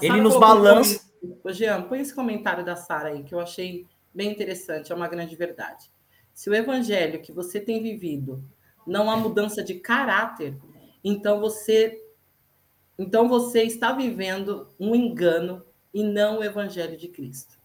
[0.02, 1.10] Ele nos balança.
[1.46, 5.10] Ô, Jean, põe esse comentário da Sara aí, que eu achei bem interessante, é uma
[5.10, 5.92] grande verdade.
[6.34, 8.44] Se o evangelho que você tem vivido
[8.88, 10.58] não há mudança de caráter,
[11.04, 12.02] então você
[12.98, 15.64] então você está vivendo um engano
[15.94, 17.60] e não o evangelho de Cristo.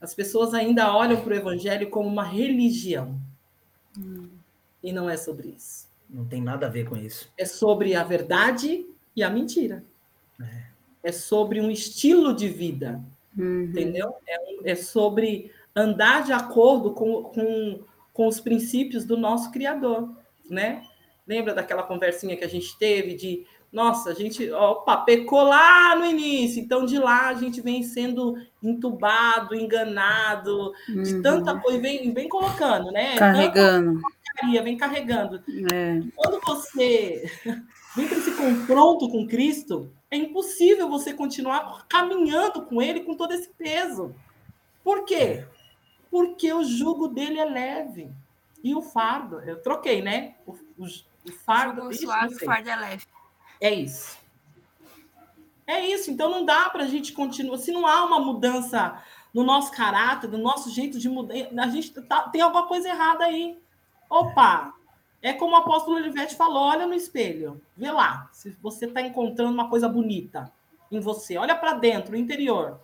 [0.00, 3.20] As pessoas ainda olham para o evangelho como uma religião.
[3.96, 4.28] Hum.
[4.82, 5.88] E não é sobre isso.
[6.08, 7.30] Não tem nada a ver com isso.
[7.36, 9.84] É sobre a verdade e a mentira.
[10.40, 10.62] É,
[11.04, 13.02] é sobre um estilo de vida.
[13.36, 13.64] Uhum.
[13.64, 14.14] Entendeu?
[14.26, 17.80] É, é sobre andar de acordo com, com,
[18.12, 20.10] com os princípios do nosso Criador,
[20.50, 20.82] né?
[21.26, 26.06] Lembra daquela conversinha que a gente teve de, nossa, a gente, opa, pecou lá no
[26.06, 31.02] início, então de lá a gente vem sendo entubado, enganado, uhum.
[31.02, 33.16] de tanta coisa, vem, vem colocando, né?
[33.16, 34.00] Carregando.
[34.64, 35.42] vem carregando.
[35.72, 36.00] É.
[36.16, 37.30] Quando você
[37.94, 43.32] vem para esse confronto com Cristo, é impossível você continuar caminhando com Ele com todo
[43.32, 44.14] esse peso.
[44.82, 45.44] Por quê?
[46.10, 48.10] Porque o jugo dele é leve.
[48.62, 50.34] E o fardo, eu troquei, né?
[50.46, 51.88] O, o, o fardo.
[51.88, 53.06] O suave, o fardo é leve.
[53.60, 54.18] É isso.
[55.66, 56.10] É isso.
[56.10, 57.58] Então não dá para a gente continuar.
[57.58, 59.02] Se não há uma mudança
[59.32, 63.24] no nosso caráter, no nosso jeito de mudar, a gente tá, tem alguma coisa errada
[63.24, 63.58] aí.
[64.08, 64.74] Opa!
[65.20, 69.52] É como o apóstolo Olivete falou: olha no espelho, vê lá se você está encontrando
[69.52, 70.50] uma coisa bonita
[70.90, 71.36] em você.
[71.36, 72.80] Olha para dentro, no interior.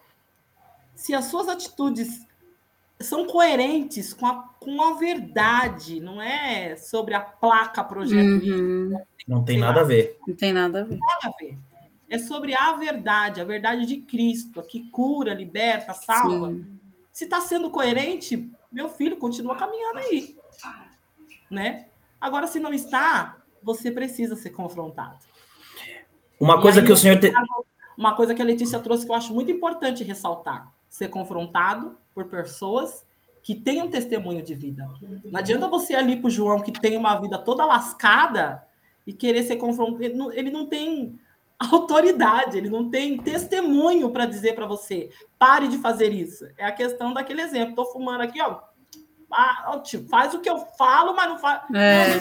[0.95, 2.27] Se as suas atitudes
[3.05, 8.45] são coerentes com a, com a verdade, não é sobre a placa projeto.
[8.45, 8.99] Uhum.
[9.27, 10.19] Não tem nada a ver.
[10.27, 10.99] Não tem nada a ver.
[10.99, 11.59] Nada a ver.
[12.09, 16.51] É sobre a verdade, a verdade de Cristo, que cura, liberta, salva.
[16.51, 16.67] Sim.
[17.13, 20.37] Se está sendo coerente, meu filho continua caminhando aí.
[21.51, 21.87] Né?
[22.21, 25.19] Agora, se não está, você precisa ser confrontado.
[26.39, 27.19] Uma coisa que o senhor.
[27.19, 27.33] Te...
[27.97, 32.27] uma coisa que a Letícia trouxe que eu acho muito importante ressaltar: ser confrontado por
[32.27, 33.05] pessoas
[33.43, 34.89] que têm um testemunho de vida.
[35.25, 38.63] Não adianta você ir ali para o João, que tem uma vida toda lascada,
[39.07, 40.03] e querer ser confrontado.
[40.03, 41.19] Ele não, ele não tem
[41.59, 46.47] autoridade, ele não tem testemunho para dizer para você, pare de fazer isso.
[46.57, 47.71] É a questão daquele exemplo.
[47.71, 48.61] Estou fumando aqui, ó.
[49.31, 51.63] Ah, tipo, faz o que eu falo, mas não faz.
[51.75, 52.21] É.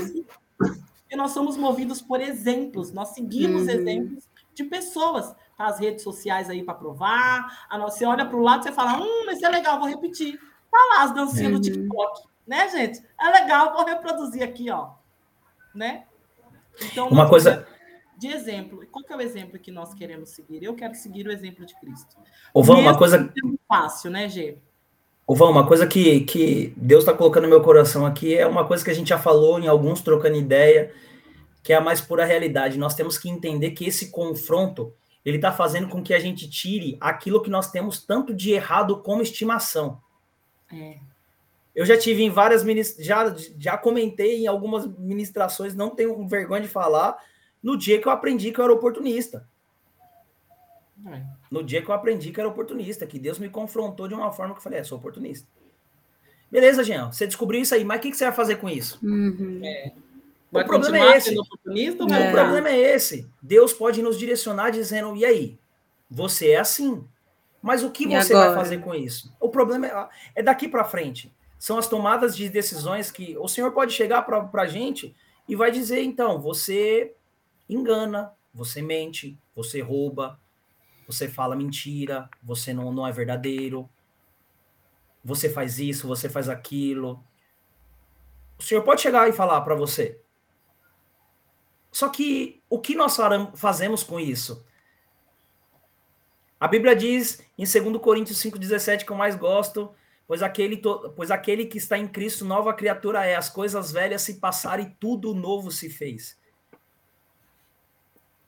[0.57, 3.69] Porque nós somos movidos por exemplos, nós seguimos uhum.
[3.69, 5.35] exemplos de pessoas.
[5.57, 7.65] Tá as redes sociais aí para provar.
[7.69, 10.39] A nossa, você olha para o lado e fala: hum, isso é legal, vou repetir.
[10.71, 11.59] Tá lá as dancinhas uhum.
[11.59, 13.03] do TikTok, né, gente?
[13.19, 14.89] É legal, vou reproduzir aqui, ó.
[15.75, 16.03] Né?
[16.81, 17.67] Então, uma coisa
[18.17, 18.85] de exemplo.
[18.91, 20.63] Qual que é o exemplo que nós queremos seguir?
[20.63, 22.15] Eu quero seguir o exemplo de Cristo.
[22.53, 23.31] Ou uma coisa
[23.67, 24.57] fácil, né, Gê?
[25.25, 28.83] Ou uma coisa que, que Deus está colocando no meu coração aqui é uma coisa
[28.83, 30.91] que a gente já falou em alguns trocando ideia,
[31.61, 32.77] que é a mais pura realidade.
[32.77, 34.93] Nós temos que entender que esse confronto
[35.25, 39.01] ele está fazendo com que a gente tire aquilo que nós temos tanto de errado
[39.01, 40.01] como estimação.
[40.71, 40.97] É.
[41.75, 42.63] Eu já tive em várias
[42.99, 47.17] já já comentei em algumas ministrações, não tenho vergonha de falar,
[47.61, 49.47] no dia que eu aprendi que eu era oportunista.
[51.07, 51.23] É.
[51.49, 54.53] No dia que eu aprendi que era oportunista, que Deus me confrontou de uma forma
[54.53, 55.47] que eu falei, é, sou oportunista.
[56.51, 58.99] Beleza, Jean, você descobriu isso aí, mas o que, que você vai fazer com isso?
[59.01, 59.59] Uhum.
[59.63, 59.91] É.
[60.53, 61.37] O problema é esse.
[61.37, 62.29] Oportunista, é.
[62.29, 63.29] O problema é esse.
[63.41, 65.59] Deus pode nos direcionar dizendo, e aí?
[66.09, 67.07] Você é assim.
[67.61, 68.49] Mas o que e você agora?
[68.49, 69.33] vai fazer com isso?
[69.39, 71.33] O problema é, é daqui para frente.
[71.57, 75.15] São as tomadas de decisões que o Senhor pode chegar para a gente
[75.47, 77.15] e vai dizer, então, você
[77.69, 80.39] engana, você mente, você rouba,
[81.07, 83.89] você fala mentira, você não, não é verdadeiro,
[85.23, 87.23] você faz isso, você faz aquilo.
[88.59, 90.19] O Senhor pode chegar e falar para você.
[91.93, 93.15] Só que o que nós
[93.55, 94.65] fazemos com isso?
[96.59, 99.93] A Bíblia diz em 2 Coríntios 5,17, que eu mais gosto,
[100.25, 100.81] pois aquele,
[101.15, 104.89] pois aquele que está em Cristo, nova criatura é, as coisas velhas se passaram e
[104.99, 106.35] tudo novo se fez.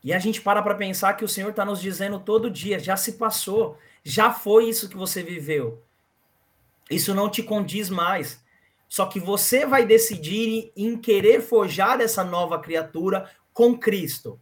[0.04, 2.98] E a gente para para pensar que o Senhor está nos dizendo todo dia: já
[2.98, 5.84] se passou, já foi isso que você viveu.
[6.90, 8.44] Isso não te condiz mais.
[8.96, 14.40] Só que você vai decidir em querer forjar essa nova criatura com Cristo.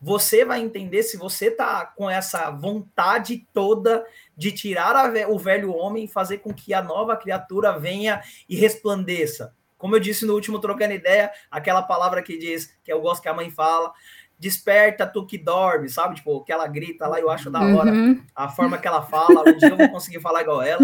[0.00, 4.04] Você vai entender se você está com essa vontade toda
[4.36, 8.56] de tirar a, o velho homem e fazer com que a nova criatura venha e
[8.56, 9.54] resplandeça.
[9.78, 13.28] Como eu disse no último trocando ideia, aquela palavra que diz, que eu gosto que
[13.28, 13.92] a mãe fala,
[14.40, 16.16] desperta tu que dorme, sabe?
[16.16, 18.20] Tipo, que ela grita lá, eu acho da hora uhum.
[18.34, 19.48] a forma que ela fala.
[19.48, 20.82] Um dia eu vou conseguir falar igual ela.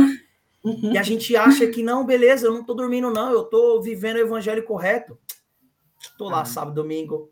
[0.69, 0.93] Uhum.
[0.93, 4.17] E a gente acha que não, beleza, eu não tô dormindo, não, eu tô vivendo
[4.17, 5.19] o evangelho correto.
[6.17, 6.45] Tô lá uhum.
[6.45, 7.31] sábado, domingo,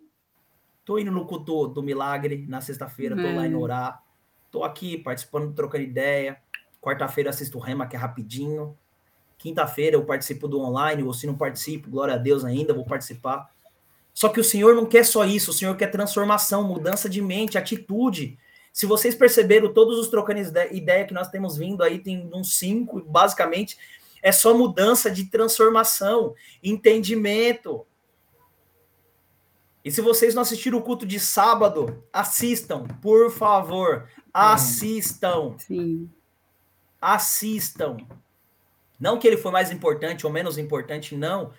[0.84, 3.62] tô indo no culto do milagre na sexta-feira, tô lá indo uhum.
[3.62, 4.02] orar,
[4.50, 6.38] tô aqui participando, trocando ideia.
[6.80, 8.76] Quarta-feira assisto o Rema, que é rapidinho.
[9.36, 13.50] Quinta-feira eu participo do online, ou se não participo, glória a Deus ainda, vou participar.
[14.14, 17.58] Só que o Senhor não quer só isso, o Senhor quer transformação, mudança de mente,
[17.58, 18.38] atitude.
[18.76, 20.38] Se vocês perceberam, todos os trocando
[20.70, 23.78] ideia que nós temos vindo aí, tem uns cinco, basicamente,
[24.22, 27.86] é só mudança de transformação, entendimento.
[29.82, 34.10] E se vocês não assistiram o culto de sábado, assistam, por favor.
[34.30, 35.56] Assistam.
[35.56, 36.10] Sim.
[37.00, 37.96] Assistam.
[39.00, 41.50] Não que ele foi mais importante ou menos importante, não.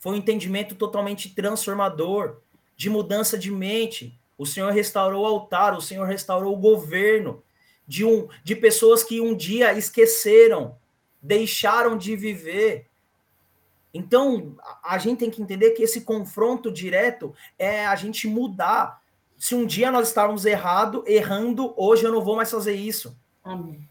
[0.00, 2.38] Foi um entendimento totalmente transformador,
[2.76, 4.18] de mudança de mente.
[4.38, 7.42] O Senhor restaurou o altar, o Senhor restaurou o governo
[7.86, 10.76] de um de pessoas que um dia esqueceram,
[11.22, 12.86] deixaram de viver.
[13.94, 19.00] Então, a gente tem que entender que esse confronto direto é a gente mudar.
[19.38, 23.16] Se um dia nós estávamos errado, errando, hoje eu não vou mais fazer isso.
[23.42, 23.88] Amém.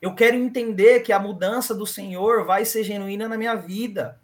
[0.00, 4.20] Eu quero entender que a mudança do Senhor vai ser genuína na minha vida.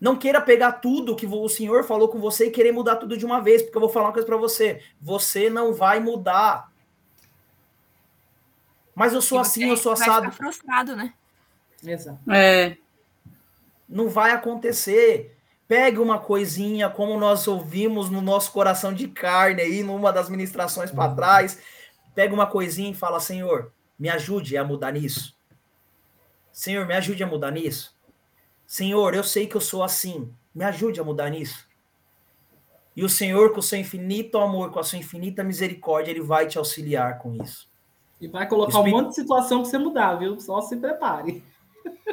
[0.00, 3.24] Não queira pegar tudo que o Senhor falou com você e querer mudar tudo de
[3.24, 4.82] uma vez, porque eu vou falar uma coisa para você.
[5.00, 6.70] Você não vai mudar.
[8.94, 10.26] Mas eu sou assim, eu sou assado.
[10.26, 11.14] Vai frustrado, né?
[11.84, 12.18] Exato.
[12.30, 12.76] É.
[13.88, 15.34] Não vai acontecer.
[15.66, 20.90] Pegue uma coisinha, como nós ouvimos no nosso coração de carne aí, numa das ministrações
[20.90, 21.58] para trás.
[22.14, 25.36] Pega uma coisinha e fala: Senhor, me ajude a mudar nisso.
[26.52, 27.95] Senhor, me ajude a mudar nisso.
[28.66, 31.66] Senhor, eu sei que eu sou assim, me ajude a mudar nisso.
[32.96, 36.46] E o Senhor, com o seu infinito amor, com a sua infinita misericórdia, ele vai
[36.46, 37.68] te auxiliar com isso.
[38.20, 38.96] E vai colocar Espírito...
[38.96, 40.40] um monte de situação para você mudar, viu?
[40.40, 41.44] Só se prepare.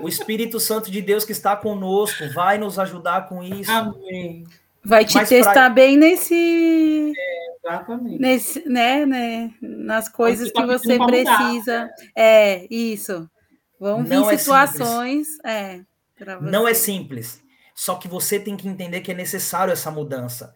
[0.01, 3.71] O Espírito Santo de Deus que está conosco vai nos ajudar com isso.
[3.71, 4.43] Amém.
[4.83, 5.69] Vai te Mas testar pra...
[5.69, 7.13] bem nesse.
[7.17, 8.19] É, Exatamente.
[8.19, 11.89] Nesse, né, né, nas coisas que você precisa.
[12.15, 13.29] É, isso.
[13.79, 15.27] Vão vir é situações.
[15.45, 15.79] É,
[16.41, 17.43] Não é simples.
[17.75, 20.55] Só que você tem que entender que é necessário essa mudança.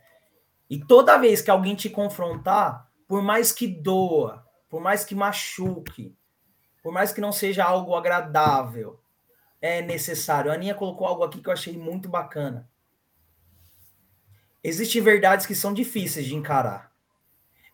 [0.69, 6.15] E toda vez que alguém te confrontar, por mais que doa, por mais que machuque,
[6.83, 8.99] por mais que não seja algo agradável,
[9.61, 10.51] é necessário.
[10.51, 12.69] A Aninha colocou algo aqui que eu achei muito bacana.
[14.63, 16.91] Existem verdades que são difíceis de encarar,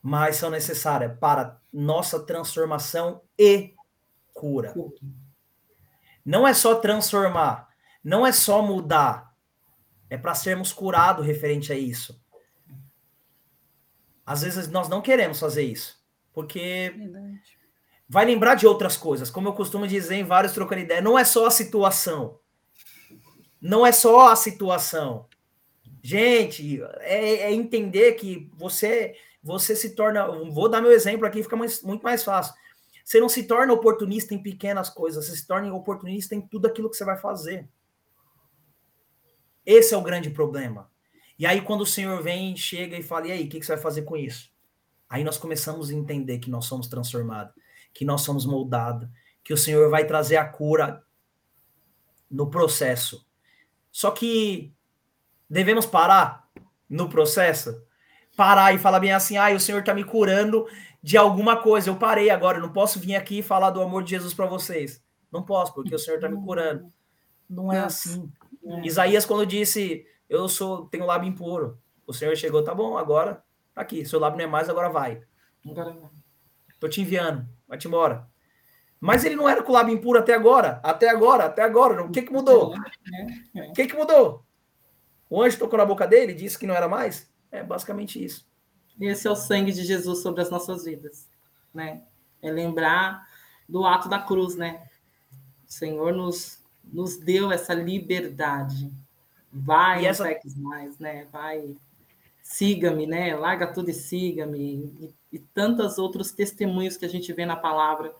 [0.02, 3.74] mas são necessárias para nossa transformação e
[4.34, 4.74] cura.
[6.26, 7.73] Não é só transformar,
[8.04, 9.34] não é só mudar,
[10.10, 12.22] é para sermos curados referente a isso.
[14.26, 15.98] Às vezes nós não queremos fazer isso,
[16.34, 17.42] porque Verdade.
[18.08, 21.26] vai lembrar de outras coisas, como eu costumo dizer em vários trocando ideia, não é
[21.26, 22.40] só a situação.
[23.62, 25.28] Não é só a situação.
[26.02, 30.26] Gente, é, é entender que você você se torna.
[30.50, 32.54] Vou dar meu exemplo aqui, fica mais, muito mais fácil.
[33.04, 36.90] Você não se torna oportunista em pequenas coisas, você se torna oportunista em tudo aquilo
[36.90, 37.68] que você vai fazer.
[39.66, 40.90] Esse é o grande problema.
[41.38, 43.74] E aí, quando o Senhor vem, chega e fala: e aí, o que, que você
[43.74, 44.52] vai fazer com isso?
[45.10, 47.54] Aí nós começamos a entender que nós somos transformados,
[47.94, 49.08] que nós somos moldados,
[49.44, 51.04] que o Senhor vai trazer a cura
[52.30, 53.26] no processo.
[53.92, 54.74] Só que
[55.50, 56.50] devemos parar
[56.90, 57.86] no processo?
[58.36, 60.66] Parar e falar bem assim: ah, o Senhor está me curando
[61.02, 61.90] de alguma coisa.
[61.90, 64.48] Eu parei agora, eu não posso vir aqui e falar do amor de Jesus para
[64.48, 65.04] vocês.
[65.32, 66.92] Não posso, porque o Senhor está me curando.
[67.50, 68.32] Não é assim.
[68.66, 68.86] É.
[68.86, 71.78] Isaías, quando disse, eu sou, tenho lábio impuro.
[72.06, 74.06] O Senhor chegou, tá bom, agora tá aqui.
[74.06, 75.22] Seu lábio não é mais, agora vai.
[76.80, 78.28] Tô te enviando, vai-te embora.
[79.00, 80.80] Mas ele não era com o lábio impuro até agora.
[80.82, 82.04] Até agora, até agora.
[82.04, 82.74] O que que mudou?
[83.54, 83.70] É, é.
[83.70, 84.46] O que que mudou?
[85.30, 87.30] O anjo tocou na boca dele e disse que não era mais?
[87.52, 88.48] É basicamente isso.
[89.00, 91.30] Esse é o sangue de Jesus sobre as nossas vidas,
[91.74, 92.04] né?
[92.42, 93.28] É lembrar
[93.68, 94.88] do ato da cruz, né?
[95.68, 98.92] O Senhor nos nos deu essa liberdade.
[99.52, 100.26] Vai, e essa...
[100.58, 101.28] mais, né?
[101.32, 101.76] Vai,
[102.42, 103.36] siga-me, né?
[103.36, 104.92] Larga tudo e siga-me.
[105.00, 108.14] E, e tantos outros testemunhos que a gente vê na palavra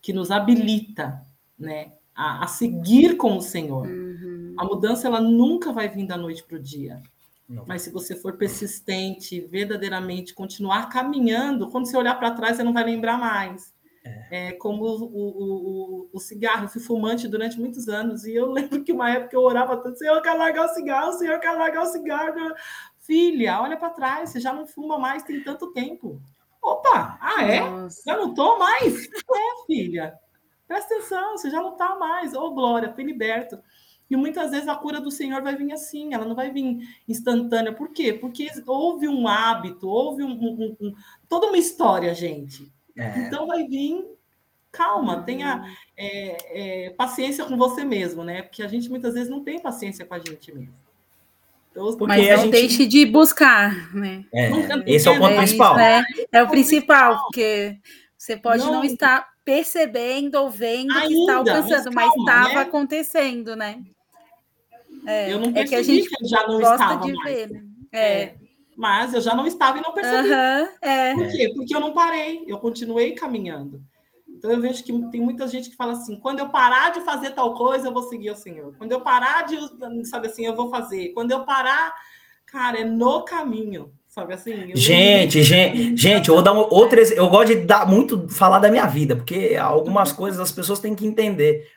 [0.00, 1.24] que nos habilita,
[1.58, 1.92] né?
[2.14, 3.86] A, a seguir com o Senhor.
[3.86, 4.54] Uhum.
[4.56, 7.02] A mudança ela nunca vai vir da noite para o dia.
[7.48, 7.64] Não.
[7.66, 12.72] Mas se você for persistente, verdadeiramente continuar caminhando, quando você olhar para trás, você não
[12.72, 13.73] vai lembrar mais.
[14.04, 14.48] É.
[14.48, 16.68] é como o, o, o, o, cigarro.
[16.68, 20.16] Fui fumante durante muitos anos e eu lembro que uma época eu orava tanto: Senhor,
[20.16, 22.54] eu quero largar o cigarro, Senhor, eu quero largar o cigarro.
[22.98, 26.20] Filha, olha para trás, você já não fuma mais, tem tanto tempo.
[26.62, 27.60] Opa, ah, é?
[27.60, 28.02] Nossa.
[28.06, 29.06] Já não tô mais?
[29.06, 30.18] É, filha.
[30.66, 32.34] Presta atenção, você já não tá mais.
[32.34, 33.58] Ô, oh, glória, fui liberto.
[34.08, 36.78] E muitas vezes a cura do Senhor vai vir assim, ela não vai vir
[37.08, 37.72] instantânea.
[37.72, 38.12] Por quê?
[38.12, 40.94] Porque houve um hábito, houve um, um, um,
[41.28, 42.73] toda uma história, gente.
[42.96, 43.18] É.
[43.18, 44.04] Então vai vir,
[44.70, 45.74] calma, tenha uhum.
[45.96, 48.42] é, é, paciência com você mesmo, né?
[48.42, 50.74] Porque a gente muitas vezes não tem paciência com a gente mesmo.
[51.70, 52.52] Então, Mas não gente...
[52.52, 54.24] deixe de buscar, né?
[54.32, 54.48] É,
[54.86, 55.78] esse é o ponto principal.
[55.78, 57.76] É, é, o principal, porque
[58.16, 62.60] você pode não, não estar percebendo ou vendo ainda, que está alcançando, mas estava né?
[62.60, 63.82] acontecendo, né?
[65.04, 67.34] É, eu não percebi é que a gente que já não gosta estava de mais.
[67.34, 67.50] ver.
[67.50, 67.62] Né?
[67.92, 68.34] É.
[68.76, 70.28] mas eu já não estava e não percebi.
[70.28, 71.14] Uhum, é.
[71.14, 71.52] Por quê?
[71.54, 73.82] Porque eu não parei, eu continuei caminhando.
[74.28, 77.30] Então eu vejo que tem muita gente que fala assim: quando eu parar de fazer
[77.30, 78.74] tal coisa, eu vou seguir o Senhor.
[78.76, 79.56] Quando eu parar de,
[80.06, 81.12] sabe assim, eu vou fazer.
[81.14, 81.94] Quando eu parar,
[82.44, 83.92] cara, é no caminho.
[84.06, 84.70] Sabe assim?
[84.76, 87.00] Gente, gente, gente, eu vou dar uma, outra.
[87.14, 90.94] Eu gosto de dar muito falar da minha vida, porque algumas coisas as pessoas têm
[90.94, 91.68] que entender.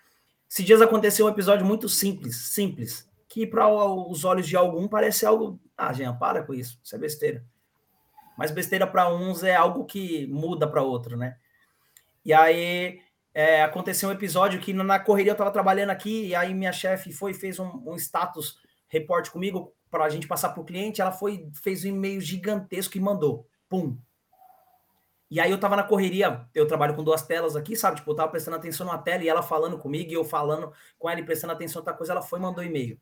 [0.49, 3.06] Esses dias aconteceu um episódio muito simples, simples,
[3.37, 6.97] que para os olhos de algum parece algo ah, Jean, para com isso, isso é
[6.97, 7.45] besteira.
[8.35, 11.37] Mas besteira para uns é algo que muda para outro, né?
[12.25, 12.99] E aí
[13.35, 17.11] é, aconteceu um episódio que na correria eu estava trabalhando aqui, e aí minha chefe
[17.11, 18.57] foi fez um, um status
[18.87, 20.99] report comigo para a gente passar para o cliente.
[20.99, 23.47] Ela foi, fez um e-mail gigantesco e mandou.
[23.69, 23.99] Pum.
[25.29, 27.97] E aí eu tava na correria, eu trabalho com duas telas aqui, sabe?
[27.97, 31.07] Tipo, eu tava prestando atenção na tela e ela falando comigo, e eu falando com
[31.07, 32.99] ela e prestando atenção em outra coisa, ela foi e mandou e-mail.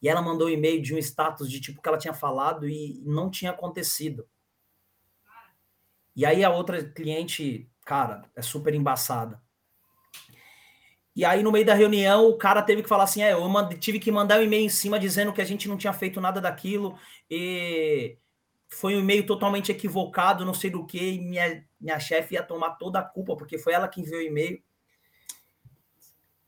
[0.00, 3.02] E ela mandou um e-mail de um status de tipo que ela tinha falado e
[3.04, 4.28] não tinha acontecido.
[6.14, 9.40] E aí a outra cliente, cara, é super embaçada.
[11.18, 13.98] E aí, no meio da reunião, o cara teve que falar assim: é, eu tive
[13.98, 16.96] que mandar um e-mail em cima dizendo que a gente não tinha feito nada daquilo.
[17.28, 18.16] E
[18.68, 22.76] foi um e-mail totalmente equivocado, não sei do que, e minha, minha chefe ia tomar
[22.76, 24.62] toda a culpa, porque foi ela que enviou o e-mail.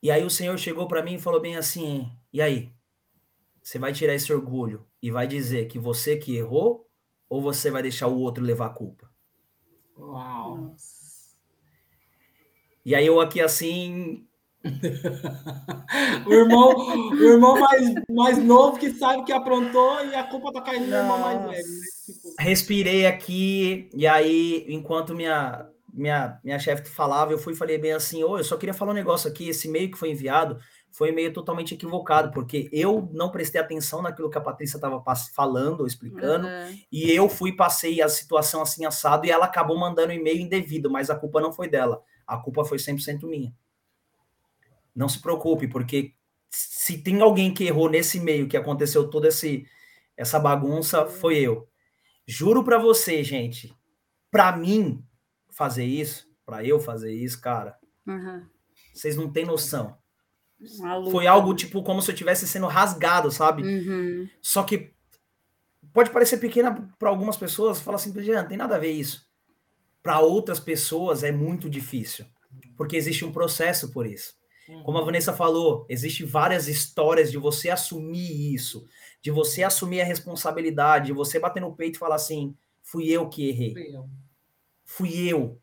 [0.00, 2.72] E aí o senhor chegou para mim e falou bem assim: e aí?
[3.70, 6.88] Você vai tirar esse orgulho e vai dizer que você que errou
[7.28, 9.08] ou você vai deixar o outro levar a culpa?
[9.96, 10.74] Uau!
[12.84, 14.26] E aí eu aqui assim.
[16.26, 16.74] o irmão,
[17.12, 20.96] o irmão mais, mais novo que sabe que aprontou e a culpa tá caindo no
[20.96, 21.68] irmão mais velho.
[21.68, 21.80] Né?
[22.06, 22.34] Tipo...
[22.40, 27.92] Respirei aqui, e aí, enquanto minha, minha, minha chefe falava, eu fui e falei bem
[27.92, 30.58] assim: Ô, eu só queria falar um negócio aqui, esse e-mail que foi enviado
[30.92, 35.02] foi meio totalmente equivocado, porque eu não prestei atenção naquilo que a Patrícia estava
[35.34, 36.78] falando, explicando, uhum.
[36.90, 40.90] e eu fui, passei a situação assim assado, e ela acabou mandando um e-mail indevido,
[40.90, 43.54] mas a culpa não foi dela, a culpa foi 100% minha.
[44.94, 46.14] Não se preocupe, porque
[46.48, 49.64] se tem alguém que errou nesse e-mail, que aconteceu toda esse,
[50.16, 51.68] essa bagunça, foi eu.
[52.26, 53.74] Juro para você, gente,
[54.30, 55.04] para mim
[55.50, 58.44] fazer isso, para eu fazer isso, cara, uhum.
[58.92, 60.00] vocês não têm noção
[61.10, 63.62] foi algo tipo como se eu estivesse sendo rasgado, sabe?
[63.62, 64.28] Uhum.
[64.42, 64.92] Só que
[65.92, 69.28] pode parecer pequena para algumas pessoas, fala assim, não tem nada a ver isso.
[70.02, 72.26] Para outras pessoas é muito difícil,
[72.76, 74.34] porque existe um processo por isso.
[74.68, 74.82] Uhum.
[74.82, 78.86] Como a Vanessa falou, existe várias histórias de você assumir isso,
[79.22, 83.28] de você assumir a responsabilidade, de você bater no peito e falar assim, fui eu
[83.28, 83.72] que errei.
[83.72, 84.10] Fui eu.
[84.84, 85.60] Fui eu.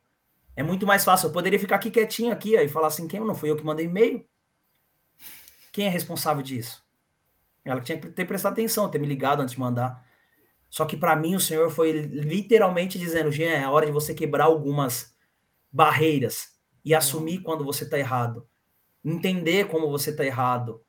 [0.56, 1.28] É muito mais fácil.
[1.28, 3.86] Eu poderia ficar aqui quietinho aqui e falar assim, quem não fui eu que mandei
[3.86, 4.26] e-mail?
[5.78, 6.84] Quem é responsável disso?
[7.64, 10.04] Ela tinha que ter prestado atenção, ter me ligado antes de mandar.
[10.72, 14.46] Só que para mim o Senhor foi literalmente dizendo, Jean, é hora de você quebrar
[14.46, 15.16] algumas
[15.72, 18.48] barreiras e assumir quando você está errado.
[19.06, 20.82] Entender como você está errado.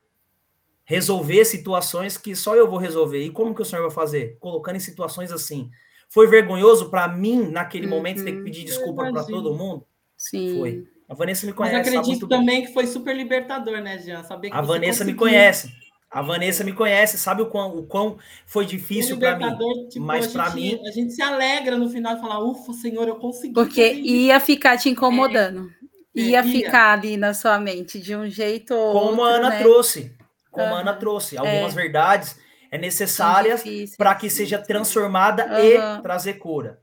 [0.86, 3.22] Resolver situações que só eu vou resolver.
[3.22, 4.39] E como que o Senhor vai fazer?
[4.41, 5.70] Colocando em situações assim.
[6.09, 7.95] Foi vergonhoso para mim, naquele uhum.
[7.95, 9.86] momento, ter que pedir desculpa para todo mundo?
[10.16, 10.59] Sim.
[10.59, 10.89] Foi.
[11.09, 11.76] A Vanessa me conhece.
[11.76, 12.66] Mas acredito também bem.
[12.66, 14.22] que foi super libertador, né, Jean?
[14.22, 15.12] Saber que a Vanessa conseguiu...
[15.12, 15.72] me conhece.
[16.11, 19.56] A Vanessa me conhece, sabe o quão, o quão foi difícil para mim.
[19.88, 20.80] Tipo, mas para mim.
[20.86, 23.52] A gente se alegra no final e fala, ufa, Senhor, eu consegui.
[23.52, 25.70] Porque ia ficar te incomodando.
[26.16, 28.74] É, ia, é, ficar ali na sua mente de um jeito.
[28.74, 29.59] Como outro, a Ana né?
[29.59, 30.16] trouxe.
[30.50, 30.74] Como uhum.
[30.74, 31.36] a Ana trouxe.
[31.36, 31.76] Algumas é.
[31.76, 32.38] verdades
[32.70, 33.62] é necessárias
[33.96, 35.98] para que seja transformada uhum.
[35.98, 36.80] e trazer cura.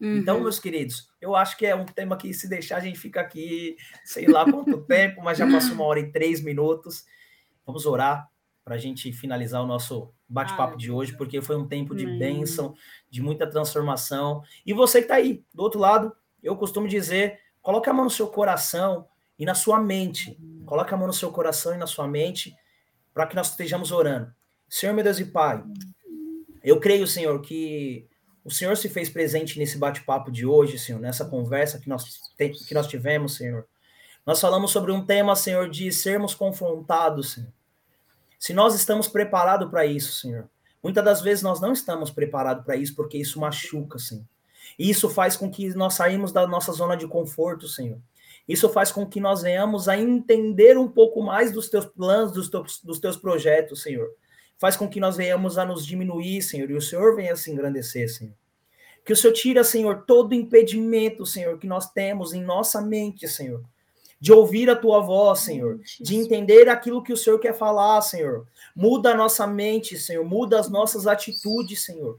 [0.00, 0.18] Então, uhum.
[0.18, 3.20] Então, meus queridos, eu acho que é um tema que, se deixar, a gente fica
[3.20, 7.04] aqui, sei lá quanto tempo, mas já passou uma hora e três minutos.
[7.66, 8.30] Vamos orar
[8.64, 12.74] para a gente finalizar o nosso bate-papo de hoje, porque foi um tempo de bênção,
[13.10, 14.42] de muita transformação.
[14.64, 18.10] E você que está aí, do outro lado, eu costumo dizer: coloque a mão no
[18.10, 19.06] seu coração
[19.38, 20.38] e na sua mente.
[20.64, 22.54] Coloque a mão no seu coração e na sua mente,
[23.12, 24.32] para que nós estejamos orando.
[24.68, 25.64] Senhor, meu Deus e Pai,
[26.62, 28.06] eu creio, Senhor, que
[28.48, 32.72] o Senhor se fez presente nesse bate-papo de hoje, Senhor, nessa conversa que nós, que
[32.72, 33.66] nós tivemos, Senhor.
[34.24, 37.52] Nós falamos sobre um tema, Senhor, de sermos confrontados, Senhor.
[38.38, 40.48] Se nós estamos preparados para isso, Senhor.
[40.82, 44.24] Muitas das vezes nós não estamos preparados para isso porque isso machuca, Senhor.
[44.78, 47.98] Isso faz com que nós saímos da nossa zona de conforto, Senhor.
[48.48, 52.48] Isso faz com que nós venhamos a entender um pouco mais dos teus planos, dos
[52.48, 54.08] teus, dos teus projetos, Senhor
[54.58, 58.08] faz com que nós venhamos a nos diminuir, Senhor, e o Senhor venha se engrandecer,
[58.12, 58.34] Senhor.
[59.04, 63.62] Que o Senhor tira, Senhor, todo impedimento, Senhor, que nós temos em nossa mente, Senhor,
[64.20, 68.46] de ouvir a tua voz, Senhor, de entender aquilo que o Senhor quer falar, Senhor.
[68.74, 72.18] Muda a nossa mente, Senhor, muda as nossas atitudes, Senhor.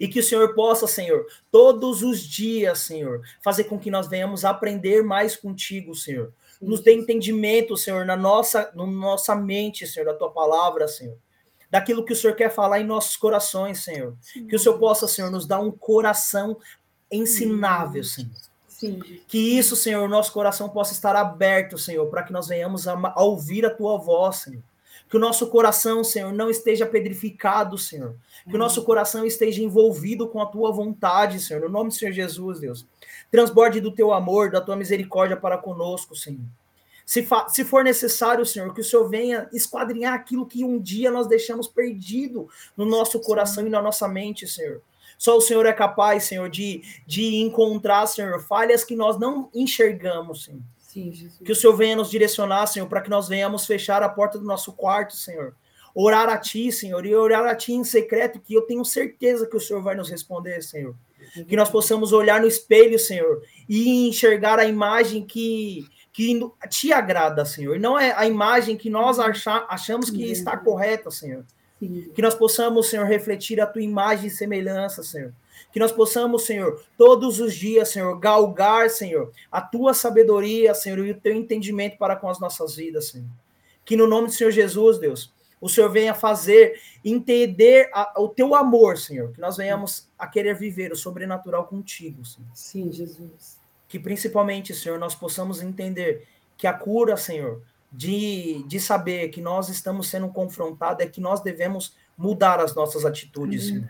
[0.00, 4.44] E que o Senhor possa, Senhor, todos os dias, Senhor, fazer com que nós venhamos
[4.44, 10.14] aprender mais contigo, Senhor nos dê entendimento, Senhor, na nossa, na nossa mente, Senhor, da
[10.14, 11.16] tua palavra, Senhor.
[11.70, 14.16] Daquilo que o Senhor quer falar em nossos corações, Senhor.
[14.20, 14.46] Sim.
[14.46, 16.58] Que o Senhor possa, Senhor, nos dar um coração
[17.10, 18.30] ensinável, Senhor.
[18.66, 19.00] Sim.
[19.26, 23.22] Que isso, Senhor, nosso coração possa estar aberto, Senhor, para que nós venhamos a, a
[23.22, 24.62] ouvir a tua voz, Senhor.
[25.08, 28.14] Que o nosso coração, Senhor, não esteja pedrificado, Senhor.
[28.44, 31.62] Que o nosso coração esteja envolvido com a tua vontade, Senhor.
[31.62, 32.86] No nome do Senhor Jesus, Deus.
[33.30, 36.46] Transborde do teu amor, da tua misericórdia para conosco, Senhor.
[37.04, 41.26] Se, se, for necessário, Senhor, que o Senhor venha esquadrinhar aquilo que um dia nós
[41.26, 44.82] deixamos perdido no nosso coração e na nossa mente, Senhor.
[45.16, 50.44] Só o Senhor é capaz, Senhor, de, de encontrar, Senhor, falhas que nós não enxergamos,
[50.44, 50.60] Senhor.
[50.78, 51.12] Sim,
[51.44, 54.44] que o Senhor venha nos direcionar, Senhor, para que nós venhamos fechar a porta do
[54.44, 55.54] nosso quarto, Senhor.
[56.00, 59.56] Orar a Ti, Senhor, e orar a Ti em secreto, que eu tenho certeza que
[59.56, 60.94] o Senhor vai nos responder, Senhor
[61.46, 67.44] que nós possamos olhar no espelho, Senhor, e enxergar a imagem que, que te agrada,
[67.44, 71.44] Senhor, e não é a imagem que nós achar, achamos que está correta, Senhor.
[71.80, 75.32] Que nós possamos, Senhor, refletir a tua imagem e semelhança, Senhor.
[75.72, 81.12] Que nós possamos, Senhor, todos os dias, Senhor, galgar, Senhor, a tua sabedoria, Senhor, e
[81.12, 83.28] o teu entendimento para com as nossas vidas, Senhor.
[83.84, 88.54] Que no nome do Senhor Jesus, Deus, o Senhor venha fazer entender a, o teu
[88.54, 92.48] amor, Senhor, que nós venhamos a querer viver o sobrenatural contigo, Senhor.
[92.54, 93.58] Sim, Jesus.
[93.88, 99.68] Que principalmente, Senhor, nós possamos entender que a cura, Senhor, de, de saber que nós
[99.68, 103.88] estamos sendo confrontados é que nós devemos mudar as nossas atitudes, Senhor.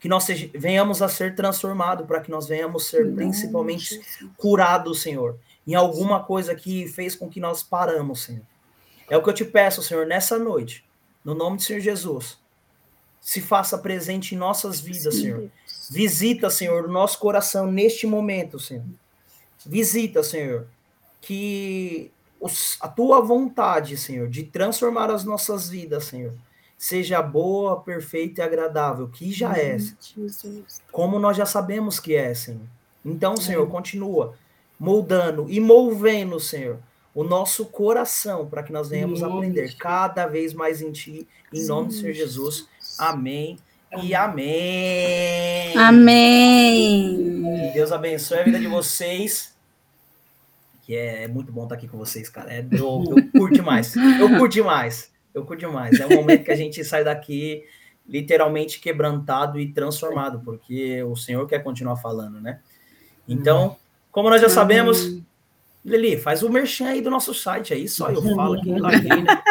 [0.00, 4.00] Que nós seja, venhamos a ser transformados para que nós venhamos ser principalmente
[4.36, 8.42] curados, Senhor, em alguma coisa que fez com que nós paramos, Senhor.
[9.08, 10.84] É o que eu te peço, Senhor, nessa noite,
[11.24, 12.38] no nome do Senhor Jesus.
[13.20, 15.50] Se faça presente em nossas vidas, Senhor.
[15.90, 18.84] Visita, Senhor, o nosso coração neste momento, Senhor.
[19.64, 20.66] Visita, Senhor,
[21.20, 26.34] que os, a tua vontade, Senhor, de transformar as nossas vidas, Senhor,
[26.76, 29.78] seja boa, perfeita e agradável, que já é,
[30.92, 32.60] como nós já sabemos que é, Senhor.
[33.02, 34.34] Então, Senhor, continua
[34.78, 36.78] moldando e movendo, Senhor,
[37.14, 41.68] o nosso coração para que nós venhamos aprender cada vez mais em Ti, em Sim.
[41.68, 42.68] nome do Senhor Jesus.
[42.98, 43.56] Amém.
[44.02, 45.76] E amém.
[45.76, 47.72] Amém.
[47.72, 49.54] Deus abençoe a vida de vocês.
[50.82, 52.52] Que é muito bom estar aqui com vocês, cara.
[52.52, 53.94] É, eu, eu curto mais.
[53.96, 55.12] Eu curto demais.
[55.32, 55.98] Eu curto demais.
[56.00, 57.64] É o momento que a gente sai daqui
[58.06, 62.60] literalmente quebrantado e transformado, porque o Senhor quer continuar falando, né?
[63.26, 63.76] Então,
[64.12, 65.22] como nós já sabemos,
[65.84, 69.42] Lili, faz o merchan aí do nosso site aí, só eu falo aqui, larguei, né?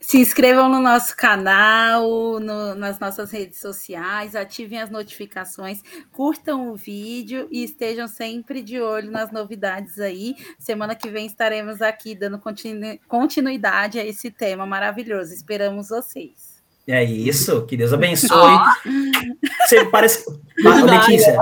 [0.00, 6.76] Se inscrevam no nosso canal, no, nas nossas redes sociais, ativem as notificações, curtam o
[6.76, 10.34] vídeo e estejam sempre de olho nas novidades aí.
[10.58, 15.32] Semana que vem estaremos aqui dando continu, continuidade a esse tema maravilhoso.
[15.32, 16.49] Esperamos vocês.
[16.90, 18.30] É isso, que Deus abençoe.
[18.32, 19.66] Oh.
[19.66, 20.24] Você parece.
[20.58, 21.38] Letícia,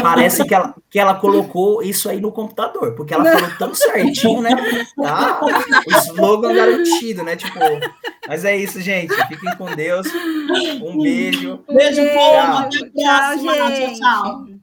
[0.00, 4.40] parece que ela, que ela colocou isso aí no computador, porque ela falou tão certinho,
[4.40, 4.50] né?
[4.96, 5.40] Tá?
[5.42, 7.36] O slogan garantido, né?
[7.36, 7.58] Tipo,
[8.26, 9.14] mas é isso, gente.
[9.26, 10.06] Fiquem com Deus.
[10.82, 11.60] Um beijo.
[11.68, 12.68] Beijo, povo.
[12.70, 13.98] Tchau, tchau, gente.
[13.98, 14.57] tchau.